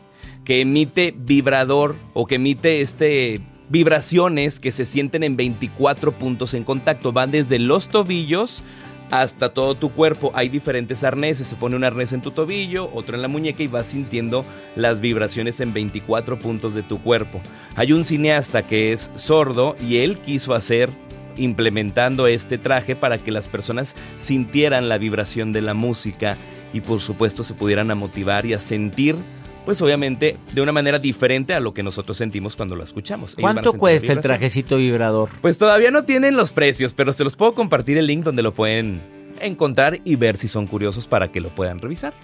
que 0.45 0.61
emite 0.61 1.15
vibrador 1.17 1.97
o 2.13 2.27
que 2.27 2.35
emite 2.37 2.81
este 2.81 3.41
vibraciones 3.71 4.59
que 4.59 4.73
se 4.73 4.85
sienten 4.85 5.23
en 5.23 5.37
24 5.37 6.13
puntos 6.19 6.55
en 6.55 6.65
contacto. 6.65 7.13
Van 7.13 7.31
desde 7.31 7.59
los 7.59 7.89
tobillos 7.89 8.63
hasta 9.11 9.51
todo 9.51 9.75
tu 9.75 9.91
cuerpo. 9.93 10.31
Hay 10.35 10.49
diferentes 10.49 11.05
arneses. 11.05 11.49
Se 11.49 11.57
pone 11.57 11.77
un 11.77 11.85
arnés 11.85 12.13
en 12.13 12.21
tu 12.21 12.31
tobillo, 12.31 12.91
otro 12.95 13.17
en 13.17 13.23
la 13.23 13.29
muñeca 13.29 13.63
y 13.63 13.67
vas 13.67 13.87
sintiendo 13.87 14.45
las 14.77 15.01
vibraciones 15.01 15.61
en 15.61 15.73
24 15.73 16.39
puntos 16.39 16.75
de 16.75 16.83
tu 16.83 17.03
cuerpo. 17.03 17.41
Hay 17.77 17.93
un 17.93 18.05
cineasta 18.05 18.67
que 18.67 18.93
es 18.93 19.11
sordo 19.15 19.77
y 19.81 19.99
él 19.99 20.21
quiso 20.21 20.55
hacer 20.55 20.91
implementando 21.37 22.27
este 22.27 22.59
traje 22.59 22.97
para 22.97 23.19
que 23.19 23.31
las 23.31 23.49
personas 23.49 23.97
sintieran 24.17 24.89
la 24.89 24.99
vibración 24.99 25.53
de 25.53 25.63
la 25.63 25.75
música 25.75 26.37
y 26.73 26.81
por 26.81 27.01
supuesto 27.01 27.45
se 27.45 27.55
pudieran 27.55 27.91
a 27.91 27.95
motivar 27.95 28.47
y 28.47 28.53
a 28.53 28.61
sentir 28.61 29.17
pues 29.65 29.81
obviamente 29.83 30.39
de 30.53 30.63
una 30.63 30.73
manera 30.73 30.99
diferente 30.99 31.55
a 31.55 31.61
lo 31.61 31.75
que 31.75 31.83
nosotros 31.83 32.17
sentimos 32.17 32.57
cuando 32.57 32.77
lo 32.77 32.85
escuchamos. 32.85 33.35
¿Cuánto 33.39 33.73
cuesta 33.75 34.13
el 34.13 34.21
trajecito 34.21 34.77
vibrador? 34.77 35.31
Pues 35.41 35.59
todavía 35.59 35.91
no 35.91 36.05
tienen 36.05 36.37
los 36.37 36.53
precios, 36.53 36.95
pero 36.95 37.13
se 37.13 37.25
los 37.25 37.37
puedo 37.37 37.55
compartir 37.55 37.99
el 37.99 38.07
link 38.07 38.25
donde 38.25 38.43
lo 38.43 38.55
pueden 38.55 39.01
encontrar 39.41 40.01
y 40.05 40.17
ver 40.17 40.37
si 40.37 40.49
son 40.49 40.67
curiosos 40.67 41.09
para 41.09 41.31
que 41.31 41.41
lo 41.41 41.49
puedan 41.51 41.79
revisar. 41.79 42.15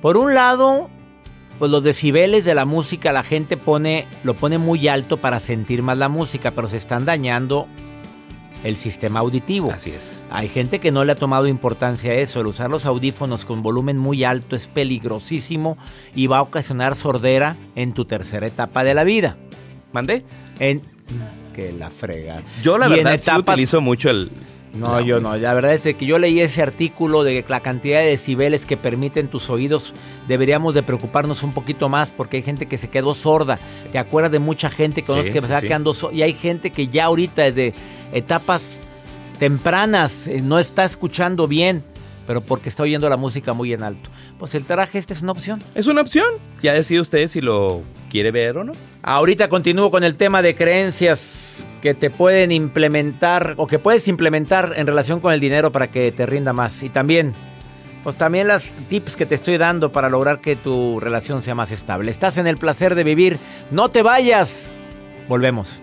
Por 0.00 0.16
un 0.16 0.34
lado, 0.34 0.88
pues 1.58 1.70
los 1.70 1.82
decibeles 1.82 2.44
de 2.44 2.54
la 2.54 2.64
música 2.64 3.12
la 3.12 3.22
gente 3.22 3.56
pone 3.56 4.06
lo 4.24 4.34
pone 4.34 4.58
muy 4.58 4.88
alto 4.88 5.18
para 5.18 5.40
sentir 5.40 5.82
más 5.82 5.98
la 5.98 6.08
música, 6.08 6.52
pero 6.52 6.68
se 6.68 6.78
están 6.78 7.04
dañando 7.04 7.66
el 8.64 8.76
sistema 8.76 9.20
auditivo. 9.20 9.70
Así 9.72 9.90
es. 9.90 10.22
Hay 10.30 10.48
gente 10.48 10.80
que 10.80 10.92
no 10.92 11.04
le 11.04 11.12
ha 11.12 11.16
tomado 11.16 11.46
importancia 11.46 12.12
a 12.12 12.14
eso. 12.14 12.40
El 12.40 12.46
usar 12.46 12.70
los 12.70 12.86
audífonos 12.86 13.44
con 13.44 13.62
volumen 13.62 13.98
muy 13.98 14.24
alto 14.24 14.56
es 14.56 14.68
peligrosísimo 14.68 15.78
y 16.14 16.26
va 16.26 16.38
a 16.38 16.42
ocasionar 16.42 16.96
sordera 16.96 17.56
en 17.74 17.92
tu 17.92 18.04
tercera 18.04 18.46
etapa 18.46 18.84
de 18.84 18.94
la 18.94 19.04
vida. 19.04 19.36
¿Mandé? 19.92 20.24
En 20.58 20.82
que 21.54 21.72
la 21.72 21.90
frega. 21.90 22.42
Yo 22.62 22.78
la 22.78 22.86
y 22.86 22.90
verdad 22.90 23.14
en 23.14 23.20
etapas, 23.20 23.36
sí 23.36 23.52
utilizo 23.52 23.80
mucho 23.80 24.10
el 24.10 24.30
No, 24.72 25.00
yo 25.00 25.20
no. 25.20 25.36
La 25.36 25.52
verdad 25.54 25.74
es 25.74 25.82
que 25.82 26.06
yo 26.06 26.18
leí 26.18 26.40
ese 26.40 26.62
artículo 26.62 27.24
de 27.24 27.42
que 27.42 27.50
la 27.50 27.60
cantidad 27.60 28.00
de 28.00 28.06
decibeles 28.06 28.66
que 28.66 28.76
permiten 28.76 29.28
tus 29.28 29.50
oídos 29.50 29.94
deberíamos 30.28 30.74
de 30.74 30.82
preocuparnos 30.82 31.42
un 31.42 31.52
poquito 31.52 31.88
más 31.88 32.12
porque 32.12 32.38
hay 32.38 32.42
gente 32.42 32.66
que 32.66 32.78
se 32.78 32.88
quedó 32.88 33.14
sorda. 33.14 33.58
¿Te 33.90 33.98
acuerdas 33.98 34.32
de 34.32 34.38
mucha 34.38 34.70
gente 34.70 35.02
que, 35.02 35.12
Sí, 35.12 35.32
que 35.32 35.40
se 35.40 35.60
sí, 35.60 35.66
quedando 35.66 35.92
sorda? 35.92 36.14
Y 36.14 36.22
hay 36.22 36.34
gente 36.34 36.70
que 36.70 36.86
ya 36.86 37.06
ahorita 37.06 37.42
desde 37.42 37.74
etapas 38.12 38.78
tempranas 39.38 40.26
eh, 40.28 40.40
no 40.42 40.58
está 40.58 40.84
escuchando 40.84 41.48
bien, 41.48 41.82
pero 42.26 42.40
porque 42.40 42.68
está 42.68 42.84
oyendo 42.84 43.08
la 43.08 43.16
música 43.16 43.52
muy 43.54 43.72
en 43.72 43.82
alto. 43.82 44.10
Pues 44.38 44.54
el 44.54 44.64
traje 44.64 44.98
este 44.98 45.14
es 45.14 45.22
una 45.22 45.32
opción. 45.32 45.62
Es 45.74 45.88
una 45.88 46.02
opción. 46.02 46.26
Ya 46.62 46.74
decide 46.74 47.00
usted 47.00 47.26
si 47.28 47.40
lo 47.40 47.82
quiere 48.08 48.30
ver 48.30 48.58
o 48.58 48.64
no. 48.64 48.72
Ahorita 49.02 49.48
continúo 49.48 49.90
con 49.90 50.04
el 50.04 50.16
tema 50.16 50.42
de 50.42 50.54
creencias 50.54 51.66
que 51.80 51.94
te 51.94 52.10
pueden 52.10 52.52
implementar 52.52 53.54
o 53.56 53.66
que 53.66 53.78
puedes 53.78 54.08
implementar 54.08 54.74
en 54.76 54.86
relación 54.86 55.20
con 55.20 55.32
el 55.32 55.40
dinero 55.40 55.72
para 55.72 55.90
que 55.90 56.12
te 56.12 56.26
rinda 56.26 56.52
más. 56.52 56.82
Y 56.82 56.90
también, 56.90 57.34
pues 58.02 58.16
también 58.16 58.46
las 58.46 58.74
tips 58.88 59.16
que 59.16 59.24
te 59.24 59.34
estoy 59.34 59.56
dando 59.56 59.90
para 59.90 60.10
lograr 60.10 60.42
que 60.42 60.54
tu 60.54 61.00
relación 61.00 61.40
sea 61.40 61.54
más 61.54 61.70
estable. 61.70 62.10
Estás 62.10 62.36
en 62.36 62.46
el 62.46 62.58
placer 62.58 62.94
de 62.94 63.04
vivir. 63.04 63.38
No 63.70 63.88
te 63.88 64.02
vayas. 64.02 64.70
Volvemos. 65.28 65.82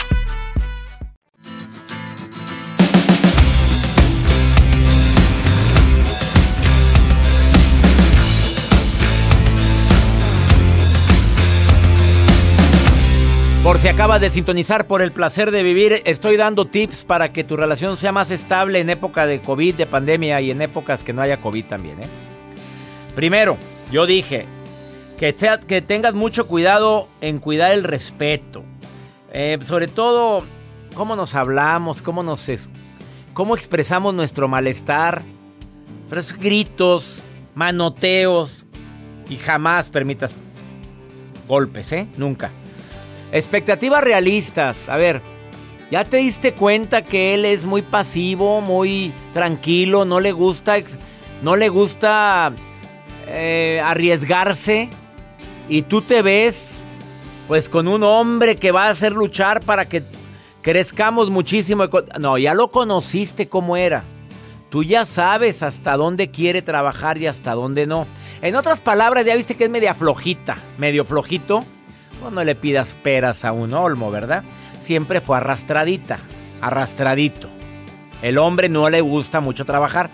Por 13.71 13.79
si 13.79 13.87
acabas 13.87 14.19
de 14.19 14.29
sintonizar 14.29 14.85
por 14.85 15.01
el 15.01 15.13
placer 15.13 15.49
de 15.49 15.63
vivir, 15.63 16.01
estoy 16.03 16.35
dando 16.35 16.67
tips 16.67 17.05
para 17.05 17.31
que 17.31 17.45
tu 17.45 17.55
relación 17.55 17.95
sea 17.95 18.11
más 18.11 18.29
estable 18.29 18.81
en 18.81 18.89
época 18.89 19.25
de 19.25 19.39
COVID, 19.41 19.75
de 19.75 19.85
pandemia 19.85 20.41
y 20.41 20.51
en 20.51 20.61
épocas 20.61 21.05
que 21.05 21.13
no 21.13 21.21
haya 21.21 21.39
COVID 21.39 21.63
también. 21.67 21.97
¿eh? 22.01 22.07
Primero, 23.15 23.55
yo 23.89 24.05
dije 24.05 24.45
que, 25.17 25.33
que 25.69 25.81
tengas 25.81 26.13
mucho 26.13 26.47
cuidado 26.47 27.07
en 27.21 27.39
cuidar 27.39 27.71
el 27.71 27.85
respeto. 27.85 28.65
Eh, 29.31 29.57
sobre 29.63 29.87
todo, 29.87 30.43
cómo 30.93 31.15
nos 31.15 31.33
hablamos, 31.33 32.01
cómo 32.01 32.23
nos 32.23 32.49
es- 32.49 32.69
cómo 33.33 33.55
expresamos 33.55 34.13
nuestro 34.13 34.49
malestar. 34.49 35.21
Pero 36.09 36.21
gritos, 36.41 37.23
manoteos 37.55 38.65
y 39.29 39.37
jamás 39.37 39.89
permitas 39.89 40.35
golpes, 41.47 41.93
¿eh? 41.93 42.09
Nunca. 42.17 42.51
Expectativas 43.31 44.03
realistas. 44.03 44.89
A 44.89 44.97
ver, 44.97 45.21
¿ya 45.89 46.03
te 46.03 46.17
diste 46.17 46.53
cuenta 46.53 47.03
que 47.03 47.33
él 47.33 47.45
es 47.45 47.63
muy 47.63 47.81
pasivo, 47.81 48.61
muy 48.61 49.13
tranquilo, 49.33 50.05
no 50.05 50.19
le 50.19 50.31
gusta, 50.31 50.75
no 51.41 51.55
le 51.55 51.69
gusta 51.69 52.53
eh, 53.27 53.81
arriesgarse? 53.83 54.89
Y 55.69 55.83
tú 55.83 56.01
te 56.01 56.21
ves, 56.21 56.83
pues, 57.47 57.69
con 57.69 57.87
un 57.87 58.03
hombre 58.03 58.57
que 58.57 58.71
va 58.71 58.87
a 58.87 58.89
hacer 58.89 59.13
luchar 59.13 59.61
para 59.61 59.87
que 59.87 60.03
crezcamos 60.61 61.29
muchísimo. 61.29 61.85
No, 62.19 62.37
ya 62.37 62.53
lo 62.53 62.69
conociste 62.69 63.47
cómo 63.47 63.77
era. 63.77 64.03
Tú 64.69 64.83
ya 64.83 65.05
sabes 65.05 65.63
hasta 65.63 65.97
dónde 65.97 66.31
quiere 66.31 66.61
trabajar 66.61 67.17
y 67.17 67.27
hasta 67.27 67.53
dónde 67.53 67.87
no. 67.87 68.07
En 68.41 68.55
otras 68.55 68.79
palabras, 68.79 69.25
ya 69.25 69.35
viste 69.35 69.55
que 69.55 69.65
es 69.65 69.69
media 69.69 69.93
flojita, 69.93 70.57
medio 70.77 71.03
flojito. 71.03 71.65
Pues 72.21 72.33
no 72.33 72.43
le 72.43 72.53
pidas 72.53 72.95
peras 73.01 73.43
a 73.45 73.51
un 73.51 73.73
olmo, 73.73 74.11
¿verdad? 74.11 74.43
Siempre 74.77 75.21
fue 75.21 75.37
arrastradita, 75.37 76.19
arrastradito. 76.61 77.49
El 78.21 78.37
hombre 78.37 78.69
no 78.69 78.91
le 78.91 79.01
gusta 79.01 79.41
mucho 79.41 79.65
trabajar. 79.65 80.11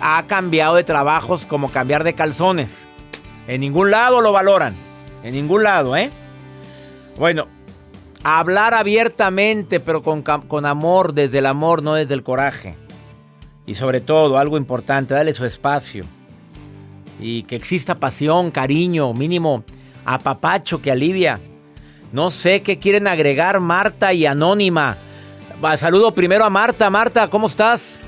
Ha 0.00 0.24
cambiado 0.28 0.76
de 0.76 0.84
trabajos 0.84 1.46
como 1.46 1.72
cambiar 1.72 2.04
de 2.04 2.14
calzones. 2.14 2.86
En 3.48 3.60
ningún 3.60 3.90
lado 3.90 4.20
lo 4.20 4.30
valoran. 4.30 4.76
En 5.24 5.34
ningún 5.34 5.64
lado, 5.64 5.96
¿eh? 5.96 6.10
Bueno, 7.18 7.48
hablar 8.22 8.74
abiertamente, 8.74 9.80
pero 9.80 10.04
con, 10.04 10.22
con 10.22 10.64
amor, 10.64 11.12
desde 11.12 11.38
el 11.38 11.46
amor, 11.46 11.82
no 11.82 11.94
desde 11.94 12.14
el 12.14 12.22
coraje. 12.22 12.76
Y 13.66 13.74
sobre 13.74 14.00
todo, 14.00 14.38
algo 14.38 14.58
importante, 14.58 15.12
dale 15.12 15.34
su 15.34 15.44
espacio. 15.44 16.04
Y 17.18 17.42
que 17.42 17.56
exista 17.56 17.96
pasión, 17.96 18.52
cariño, 18.52 19.12
mínimo 19.12 19.64
apapacho 20.08 20.80
que 20.80 20.90
alivia. 20.90 21.40
No 22.12 22.30
sé 22.30 22.62
qué 22.62 22.78
quieren 22.78 23.06
agregar 23.06 23.60
Marta 23.60 24.14
y 24.14 24.24
Anónima. 24.24 24.96
Saludo 25.76 26.14
primero 26.14 26.44
a 26.44 26.50
Marta. 26.50 26.88
Marta, 26.88 27.28
¿cómo 27.28 27.46
estás? 27.46 28.00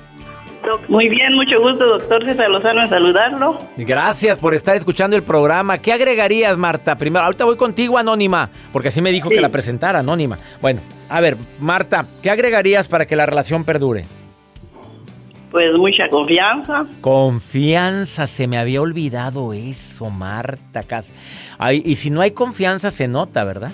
Muy 0.88 1.08
bien, 1.08 1.34
mucho 1.34 1.60
gusto, 1.60 1.84
doctor 1.86 2.24
César 2.24 2.50
Lozano, 2.50 2.82
en 2.82 2.90
saludarlo. 2.90 3.58
Gracias 3.76 4.38
por 4.38 4.54
estar 4.54 4.76
escuchando 4.76 5.16
el 5.16 5.22
programa. 5.22 5.78
¿Qué 5.78 5.92
agregarías, 5.92 6.56
Marta? 6.56 6.96
Primero, 6.96 7.24
ahorita 7.24 7.44
voy 7.44 7.56
contigo, 7.56 7.98
Anónima, 7.98 8.50
porque 8.72 8.88
así 8.88 9.00
me 9.00 9.10
dijo 9.10 9.28
que 9.28 9.40
la 9.40 9.48
presentara, 9.50 9.98
Anónima. 9.98 10.38
Bueno, 10.60 10.80
a 11.08 11.20
ver, 11.20 11.36
Marta, 11.58 12.06
¿qué 12.22 12.30
agregarías 12.30 12.88
para 12.88 13.06
que 13.06 13.16
la 13.16 13.26
relación 13.26 13.64
perdure? 13.64 14.04
Pues 15.50 15.72
mucha 15.76 16.08
confianza. 16.08 16.86
Confianza, 17.00 18.26
se 18.28 18.46
me 18.46 18.56
había 18.58 18.80
olvidado 18.80 19.52
eso, 19.52 20.08
Marta. 20.10 20.82
cas- 20.84 21.12
Ay, 21.58 21.82
y 21.84 21.96
si 21.96 22.10
no 22.10 22.20
hay 22.20 22.30
confianza, 22.30 22.90
se 22.90 23.08
nota, 23.08 23.42
¿verdad? 23.44 23.72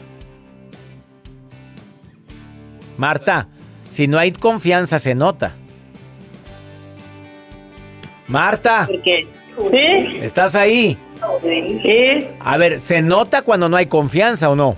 Marta, 2.97 3.49
si 3.89 4.09
no 4.09 4.19
hay 4.19 4.33
confianza, 4.33 4.99
se 4.99 5.15
nota. 5.15 5.55
Marta, 8.29 8.87
Porque, 8.91 9.29
¿sí? 9.71 10.19
¿estás 10.23 10.55
ahí? 10.55 10.99
Sí, 11.43 12.27
A 12.41 12.57
ver, 12.57 12.81
¿se 12.81 13.01
nota 13.03 13.43
cuando 13.43 13.69
no 13.69 13.77
hay 13.77 13.87
confianza 13.87 14.51
o 14.51 14.57
no? 14.57 14.77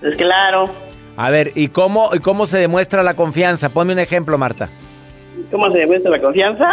pues 0.00 0.16
claro. 0.16 0.64
A 1.16 1.30
ver, 1.30 1.52
¿y 1.56 1.68
cómo, 1.68 2.10
¿y 2.14 2.18
cómo 2.20 2.46
se 2.46 2.58
demuestra 2.58 3.02
la 3.02 3.14
confianza? 3.14 3.70
Ponme 3.70 3.92
un 3.92 3.98
ejemplo, 3.98 4.38
Marta. 4.38 4.68
¿Cómo 5.50 5.70
se 5.72 5.78
demuestra 5.78 6.10
la 6.10 6.20
confianza? 6.20 6.70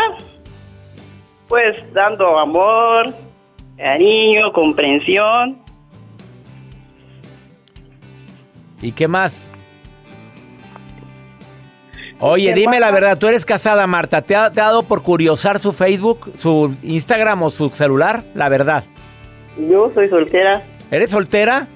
Pues 1.47 1.75
dando 1.93 2.37
amor, 2.39 3.13
cariño, 3.77 4.51
comprensión. 4.51 5.57
¿Y 8.81 8.91
qué 8.91 9.07
más? 9.07 9.53
Oye, 12.19 12.53
dime 12.53 12.79
la 12.79 12.91
verdad, 12.91 13.17
¿tú 13.17 13.27
eres 13.27 13.45
casada, 13.45 13.85
Marta? 13.87 14.21
¿Te 14.21 14.35
ha, 14.35 14.49
dado 14.49 14.83
por 14.83 15.03
curiosar 15.03 15.59
su 15.59 15.73
Facebook, 15.73 16.31
su 16.37 16.75
Instagram 16.81 17.43
o 17.43 17.49
su 17.49 17.69
celular? 17.69 18.23
La 18.33 18.47
verdad. 18.47 18.85
Yo 19.69 19.91
soy 19.93 20.09
soltera. 20.09 20.63
¿Eres 20.91 21.11
soltera? 21.11 21.67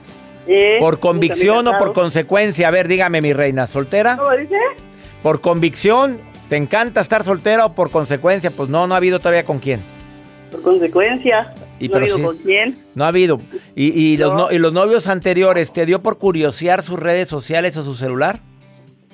Sí, 0.47 0.55
¿Por 0.79 0.99
convicción 0.99 1.67
o 1.67 1.77
por 1.77 1.93
consecuencia? 1.93 2.69
A 2.69 2.71
ver, 2.71 2.87
dígame, 2.87 3.21
mi 3.21 3.33
reina, 3.33 3.67
¿soltera? 3.67 4.17
¿Cómo 4.17 4.31
dice? 4.31 4.55
¿Por 5.21 5.41
convicción? 5.41 6.21
¿Te 6.49 6.57
encanta 6.57 6.99
estar 7.01 7.23
soltera 7.23 7.65
o 7.65 7.73
por 7.75 7.91
consecuencia? 7.91 8.51
Pues 8.51 8.67
no, 8.69 8.87
no 8.87 8.93
ha 8.95 8.97
habido 8.97 9.19
todavía 9.19 9.45
con 9.45 9.59
quién. 9.59 9.81
Por 10.51 10.61
consecuencia. 10.63 11.53
Y 11.79 11.87
no 11.87 11.93
pero 11.93 12.05
digo 12.05 12.17
sí- 12.17 12.23
con 12.23 12.37
quién. 12.37 12.77
No 12.95 13.05
ha 13.05 13.09
habido. 13.09 13.39
¿Y, 13.75 13.87
y 13.97 14.17
los, 14.17 14.33
No. 14.33 14.37
no- 14.39 14.51
y 14.51 14.57
los 14.57 14.73
novios 14.73 15.07
anteriores, 15.07 15.71
te 15.71 15.85
dio 15.85 16.01
por 16.01 16.17
curiosear 16.17 16.81
sus 16.83 16.99
redes 16.99 17.29
sociales 17.29 17.77
o 17.77 17.83
su 17.83 17.93
celular? 17.95 18.39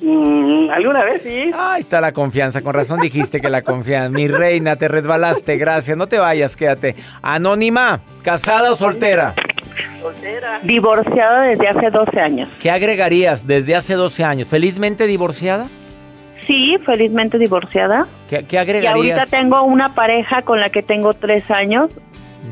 Mm, 0.02 0.70
¿Alguna 0.72 1.04
vez 1.04 1.22
sí? 1.24 1.52
Ahí 1.54 1.82
está 1.82 2.02
la 2.02 2.12
confianza, 2.12 2.62
con 2.62 2.74
razón 2.74 3.00
dijiste 3.02 3.40
que 3.40 3.50
la 3.50 3.62
confianza. 3.62 4.10
Mi 4.10 4.28
reina, 4.28 4.76
te 4.78 4.88
resbalaste, 4.88 5.58
gracias. 5.58 5.96
No 5.98 6.08
te 6.08 6.20
vayas, 6.20 6.56
quédate. 6.56 6.96
Anónima, 7.22 8.02
casada 8.24 8.72
o 8.72 8.76
soltera. 8.76 9.36
Soltera. 10.02 10.60
Divorciada 10.64 11.44
desde 11.44 11.68
hace 11.68 11.90
12 11.90 12.20
años. 12.20 12.50
¿Qué 12.60 12.72
agregarías 12.72 13.46
desde 13.48 13.76
hace 13.76 13.94
12 13.96 14.24
años? 14.24 14.48
¿Felizmente 14.48 15.06
divorciada? 15.08 15.70
Sí, 16.46 16.78
felizmente 16.86 17.38
divorciada. 17.38 18.08
¿Qué, 18.30 18.46
qué 18.46 18.82
Y 18.84 18.86
ahorita 18.86 19.26
tengo 19.26 19.64
una 19.64 19.96
pareja 19.96 20.44
con 20.44 20.60
la 20.60 20.70
que 20.70 20.84
tengo 20.84 21.14
tres 21.14 21.50
años, 21.50 21.90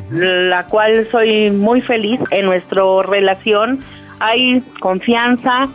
la 0.09 0.65
cual 0.65 1.07
soy 1.11 1.51
muy 1.51 1.81
feliz 1.81 2.19
en 2.31 2.45
nuestra 2.45 2.81
relación. 3.03 3.79
Hay 4.19 4.61
confianza, 4.79 5.67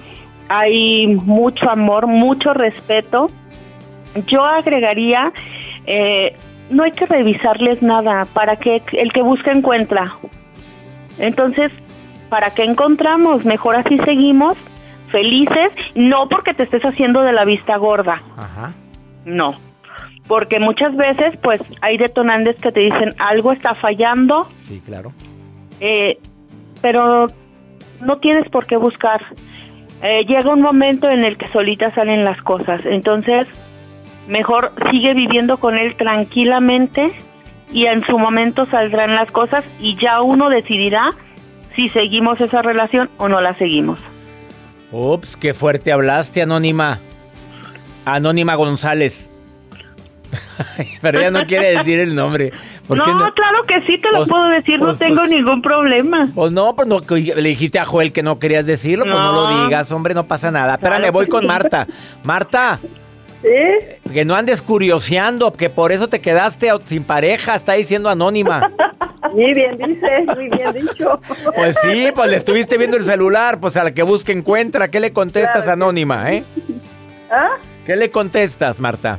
hay 0.49 1.07
mucho 1.07 1.71
amor, 1.71 2.07
mucho 2.07 2.55
respeto. 2.55 3.29
Yo 4.27 4.45
agregaría, 4.45 5.33
eh, 5.87 6.35
no 6.71 6.83
hay 6.83 6.93
que 6.93 7.07
revisarles 7.07 7.83
nada, 7.83 8.25
para 8.33 8.57
que 8.57 8.83
el 8.93 9.13
que 9.13 9.23
busca 9.23 9.53
encuentra. 9.53 10.13
Entonces, 11.19 11.71
¿para 12.29 12.51
qué 12.51 12.65
encontramos? 12.65 13.45
Mejor 13.45 13.77
así 13.77 13.99
seguimos, 13.99 14.57
felices, 15.11 15.71
no 15.95 16.29
porque 16.29 16.55
te 16.55 16.65
estés 16.65 16.83
haciendo 16.83 17.23
de 17.23 17.33
la 17.33 17.45
vista 17.45 17.77
gorda. 17.77 18.23
Ajá. 18.37 18.73
No, 19.25 19.55
porque 20.27 20.59
muchas 20.61 20.95
veces 20.97 21.37
pues 21.43 21.61
hay 21.81 21.97
detonantes 21.99 22.57
que 22.57 22.73
te 22.73 22.81
dicen 22.81 23.11
algo 23.19 23.53
está 23.53 23.75
fallando, 23.75 24.49
Sí, 24.59 24.81
claro. 24.85 25.13
eh, 25.81 26.19
pero 26.81 27.27
no 28.01 28.19
tienes 28.19 28.49
por 28.51 28.67
qué 28.67 28.77
buscar. 28.77 29.23
Eh, 30.03 30.25
llega 30.27 30.51
un 30.53 30.61
momento 30.63 31.09
en 31.11 31.25
el 31.25 31.37
que 31.37 31.49
solita 31.49 31.93
salen 31.95 32.25
las 32.25 32.41
cosas, 32.43 32.81
entonces 32.85 33.47
mejor 34.29 34.73
sigue 34.91 35.15
viviendo 35.15 35.59
con 35.59 35.77
él 35.79 35.97
tranquilamente 35.97 37.13
y 37.73 37.87
en 37.87 38.05
su 38.05 38.19
momento 38.19 38.67
saldrán 38.71 39.15
las 39.15 39.31
cosas 39.33 39.65
y 39.81 39.97
ya 39.97 40.21
uno 40.23 40.49
decidirá 40.51 41.11
si 41.75 41.89
seguimos 41.91 42.41
esa 42.41 42.63
relación 42.63 43.11
o 43.19 43.29
no 43.29 43.41
la 43.41 43.55
seguimos. 43.55 43.99
Ups, 44.93 45.37
qué 45.37 45.53
fuerte 45.55 45.93
hablaste, 45.93 46.43
Anónima. 46.43 46.99
Anónima 48.05 48.55
González. 48.55 49.31
Pero 51.03 51.21
ella 51.21 51.31
no 51.31 51.47
quiere 51.47 51.77
decir 51.77 51.99
el 51.99 52.15
nombre. 52.15 52.53
¿Por 52.87 52.99
No, 52.99 53.05
qué 53.05 53.11
no? 53.13 53.35
claro 53.35 53.65
que 53.67 53.81
sí 53.87 53.99
te 53.99 54.11
lo 54.11 54.19
Pues- 54.19 54.29
puedo 54.29 54.49
decir, 54.49 54.79
no 54.79 54.87
pues- 54.87 54.99
tengo 54.99 55.17
pues- 55.17 55.31
ningún 55.31 55.63
problema. 55.63 56.31
Pues 56.35 56.53
no, 56.53 56.75
pues 56.77 56.87
no, 56.89 57.01
le 57.11 57.49
dijiste 57.49 57.79
a 57.79 57.85
Joel 57.85 58.13
que 58.13 58.23
no 58.23 58.39
querías 58.39 58.67
decirlo, 58.67 59.05
pues 59.05 59.15
no 59.17 59.33
lo 59.33 59.65
digas, 59.65 59.91
hombre, 59.93 60.15
no 60.15 60.27
pasa 60.27 60.51
nada. 60.51 60.75
Espérame, 60.75 60.99
Claro 61.01 61.13
voy 61.13 61.25
que 61.27 61.31
con. 61.31 61.47
Marta. 61.47 61.87
Marta, 62.25 62.79
¿Sí? 63.43 64.11
que 64.13 64.25
no 64.25 64.35
andes 64.35 64.61
curioseando, 64.63 65.53
que 65.53 65.71
por 65.71 65.93
eso 65.93 66.09
te 66.09 66.21
quedaste 66.21 66.71
sin 66.85 67.05
pareja, 67.05 67.55
está 67.55 67.75
diciendo 67.75 68.09
Anónima. 68.09 68.71
Muy 69.33 69.55
bien 69.55 69.77
dice, 69.77 70.25
muy 70.35 70.49
bien 70.49 70.73
dicho. 70.73 71.21
Pues 71.55 71.77
sí, 71.83 72.09
pues 72.15 72.29
le 72.31 72.37
estuviste 72.37 72.77
viendo 72.79 72.97
el 72.97 73.05
celular, 73.05 73.61
pues 73.61 73.77
al 73.77 73.95
que 73.95 74.03
busque 74.03 74.33
encuentra. 74.33 74.89
¿Qué 74.89 75.01
le 75.01 75.13
contestas, 75.13 75.65
Claro 75.65 75.73
Anónima, 75.85 76.33
eh? 76.33 76.45
¿Ah? 77.31 77.51
¿Qué 77.87 77.97
le 77.97 78.11
contestas, 78.11 78.81
Marta? 78.81 79.19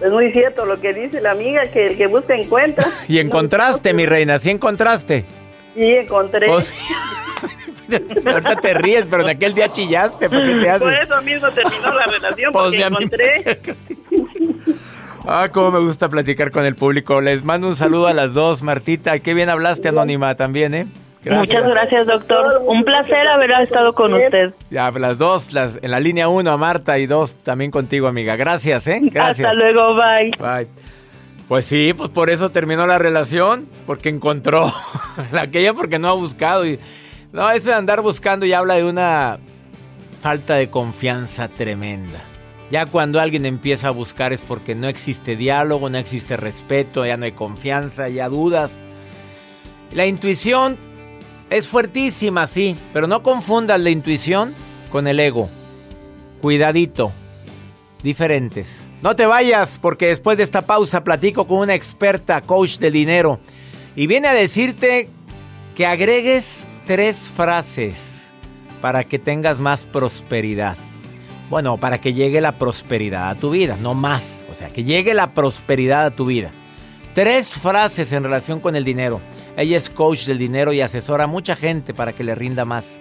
Es 0.00 0.12
muy 0.12 0.32
cierto 0.32 0.64
lo 0.64 0.80
que 0.80 0.92
dice 0.94 1.20
la 1.20 1.32
amiga, 1.32 1.62
que 1.72 1.88
el 1.88 1.96
que 1.96 2.06
busca 2.06 2.34
encuentra. 2.34 2.86
Y 3.08 3.18
encontraste, 3.18 3.92
mi 3.94 4.06
reina, 4.06 4.38
¿sí 4.38 4.50
encontraste? 4.50 5.24
Sí, 5.74 5.82
encontré. 5.82 6.46
Pues 6.46 6.72
Ahorita 8.26 8.56
te 8.56 8.74
ríes, 8.74 9.06
pero 9.08 9.22
en 9.22 9.30
aquel 9.30 9.54
día 9.54 9.70
chillaste, 9.72 10.28
¿por 10.28 10.44
qué 10.44 10.54
te 10.56 10.70
haces? 10.70 10.82
Por 10.82 10.92
eso 10.92 11.22
mismo 11.22 11.50
terminó 11.50 11.92
la 11.94 12.04
relación, 12.04 12.52
Pues, 12.52 12.64
porque 12.64 12.82
encontré. 12.82 13.60
Ah, 15.26 15.48
cómo 15.52 15.70
me 15.72 15.78
gusta 15.80 16.08
platicar 16.08 16.50
con 16.50 16.64
el 16.64 16.74
público. 16.74 17.20
Les 17.20 17.44
mando 17.44 17.68
un 17.68 17.76
saludo 17.76 18.06
a 18.06 18.12
las 18.12 18.34
dos, 18.34 18.62
Martita. 18.62 19.18
Qué 19.18 19.34
bien 19.34 19.48
hablaste, 19.48 19.88
Anónima, 19.88 20.34
también, 20.34 20.74
¿eh? 20.74 20.86
Muchas 21.24 21.68
gracias, 21.68 22.06
doctor. 22.06 22.62
Un 22.66 22.84
placer 22.84 23.26
haber 23.28 23.50
estado 23.50 23.92
con 23.92 24.14
usted. 24.14 24.54
Ya, 24.70 24.90
las 24.90 25.18
dos, 25.18 25.52
las, 25.52 25.78
en 25.82 25.90
la 25.90 26.00
línea 26.00 26.28
uno 26.28 26.50
a 26.50 26.56
Marta 26.56 26.98
y 26.98 27.06
dos 27.06 27.34
también 27.42 27.70
contigo, 27.70 28.06
amiga. 28.06 28.36
Gracias, 28.36 28.86
¿eh? 28.86 29.00
Gracias. 29.02 29.48
Hasta 29.48 29.62
luego, 29.62 29.94
bye. 29.94 30.30
Bye. 30.38 30.68
Pues 31.48 31.64
sí, 31.64 31.94
pues 31.96 32.10
por 32.10 32.30
eso 32.30 32.50
terminó 32.50 32.86
la 32.86 32.98
relación, 32.98 33.66
porque 33.86 34.10
encontró 34.10 34.72
la 35.32 35.42
aquella 35.42 35.74
porque 35.74 35.98
no 35.98 36.08
ha 36.08 36.12
buscado. 36.12 36.66
Y, 36.66 36.78
no, 37.32 37.50
eso 37.50 37.70
de 37.70 37.74
andar 37.74 38.00
buscando 38.00 38.46
ya 38.46 38.58
habla 38.58 38.74
de 38.74 38.84
una 38.84 39.38
falta 40.20 40.54
de 40.54 40.70
confianza 40.70 41.48
tremenda. 41.48 42.22
Ya 42.70 42.86
cuando 42.86 43.20
alguien 43.20 43.46
empieza 43.46 43.88
a 43.88 43.92
buscar 43.92 44.32
es 44.32 44.40
porque 44.42 44.74
no 44.74 44.88
existe 44.88 45.36
diálogo, 45.36 45.88
no 45.88 45.98
existe 45.98 46.36
respeto, 46.36 47.06
ya 47.06 47.16
no 47.16 47.24
hay 47.24 47.32
confianza, 47.32 48.08
ya 48.08 48.28
dudas. 48.28 48.84
La 49.92 50.06
intuición 50.06 50.76
es 51.48 51.66
fuertísima, 51.66 52.46
sí, 52.46 52.76
pero 52.92 53.06
no 53.06 53.22
confundas 53.22 53.80
la 53.80 53.90
intuición 53.90 54.54
con 54.90 55.06
el 55.06 55.18
ego. 55.18 55.48
Cuidadito 56.42 57.12
diferentes. 58.02 58.86
No 59.02 59.16
te 59.16 59.26
vayas 59.26 59.78
porque 59.80 60.08
después 60.08 60.36
de 60.38 60.44
esta 60.44 60.62
pausa 60.62 61.04
platico 61.04 61.46
con 61.46 61.58
una 61.58 61.74
experta 61.74 62.40
coach 62.42 62.78
de 62.78 62.90
dinero 62.90 63.40
y 63.96 64.06
viene 64.06 64.28
a 64.28 64.34
decirte 64.34 65.08
que 65.74 65.86
agregues 65.86 66.66
tres 66.86 67.30
frases 67.34 68.32
para 68.80 69.04
que 69.04 69.18
tengas 69.18 69.60
más 69.60 69.84
prosperidad. 69.86 70.76
Bueno, 71.50 71.78
para 71.78 71.98
que 71.98 72.12
llegue 72.12 72.40
la 72.40 72.58
prosperidad 72.58 73.30
a 73.30 73.34
tu 73.34 73.50
vida, 73.50 73.76
no 73.80 73.94
más. 73.94 74.44
O 74.50 74.54
sea, 74.54 74.68
que 74.68 74.84
llegue 74.84 75.14
la 75.14 75.32
prosperidad 75.32 76.04
a 76.04 76.10
tu 76.10 76.26
vida. 76.26 76.52
Tres 77.14 77.48
frases 77.50 78.12
en 78.12 78.22
relación 78.22 78.60
con 78.60 78.76
el 78.76 78.84
dinero. 78.84 79.20
Ella 79.56 79.76
es 79.76 79.90
coach 79.90 80.26
del 80.26 80.38
dinero 80.38 80.72
y 80.72 80.82
asesora 80.82 81.24
a 81.24 81.26
mucha 81.26 81.56
gente 81.56 81.94
para 81.94 82.12
que 82.14 82.22
le 82.22 82.34
rinda 82.34 82.64
más. 82.64 83.00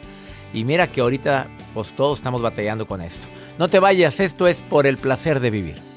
Y 0.53 0.63
mira 0.63 0.91
que 0.91 1.01
ahorita 1.01 1.49
pues 1.73 1.93
todos 1.93 2.19
estamos 2.19 2.41
batallando 2.41 2.87
con 2.87 3.01
esto. 3.01 3.27
No 3.59 3.67
te 3.67 3.79
vayas, 3.79 4.19
esto 4.19 4.47
es 4.47 4.61
por 4.61 4.87
el 4.87 4.97
placer 4.97 5.39
de 5.39 5.51
vivir. 5.51 5.96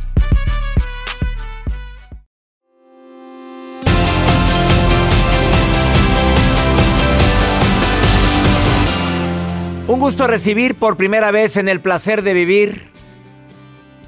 Un 9.91 9.99
gusto 9.99 10.25
recibir 10.25 10.75
por 10.75 10.95
primera 10.95 11.31
vez 11.31 11.57
en 11.57 11.67
el 11.67 11.81
placer 11.81 12.21
de 12.21 12.33
vivir 12.33 12.91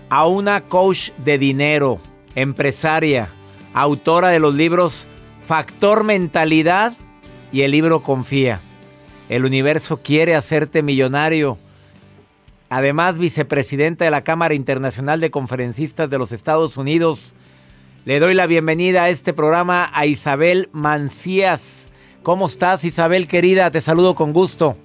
a 0.07 0.27
una 0.27 0.61
coach 0.61 1.09
de 1.17 1.37
dinero, 1.37 1.99
empresaria, 2.35 3.27
autora 3.73 4.29
de 4.29 4.39
los 4.39 4.55
libros 4.55 5.09
Factor 5.41 6.05
Mentalidad 6.05 6.93
y 7.51 7.63
el 7.63 7.71
libro 7.71 8.01
Confía. 8.01 8.61
El 9.27 9.43
universo 9.43 9.99
quiere 10.01 10.35
hacerte 10.35 10.83
millonario. 10.83 11.57
Además, 12.69 13.17
vicepresidenta 13.17 14.05
de 14.05 14.11
la 14.11 14.23
Cámara 14.23 14.53
Internacional 14.53 15.19
de 15.19 15.31
Conferencistas 15.31 16.09
de 16.09 16.17
los 16.17 16.31
Estados 16.31 16.77
Unidos. 16.77 17.35
Le 18.05 18.21
doy 18.21 18.35
la 18.35 18.47
bienvenida 18.47 19.03
a 19.03 19.09
este 19.09 19.33
programa 19.33 19.91
a 19.93 20.05
Isabel 20.05 20.69
Mancías. 20.71 21.91
¿Cómo 22.23 22.45
estás, 22.45 22.85
Isabel 22.85 23.27
querida? 23.27 23.69
Te 23.69 23.81
saludo 23.81 24.15
con 24.15 24.31
gusto. 24.31 24.77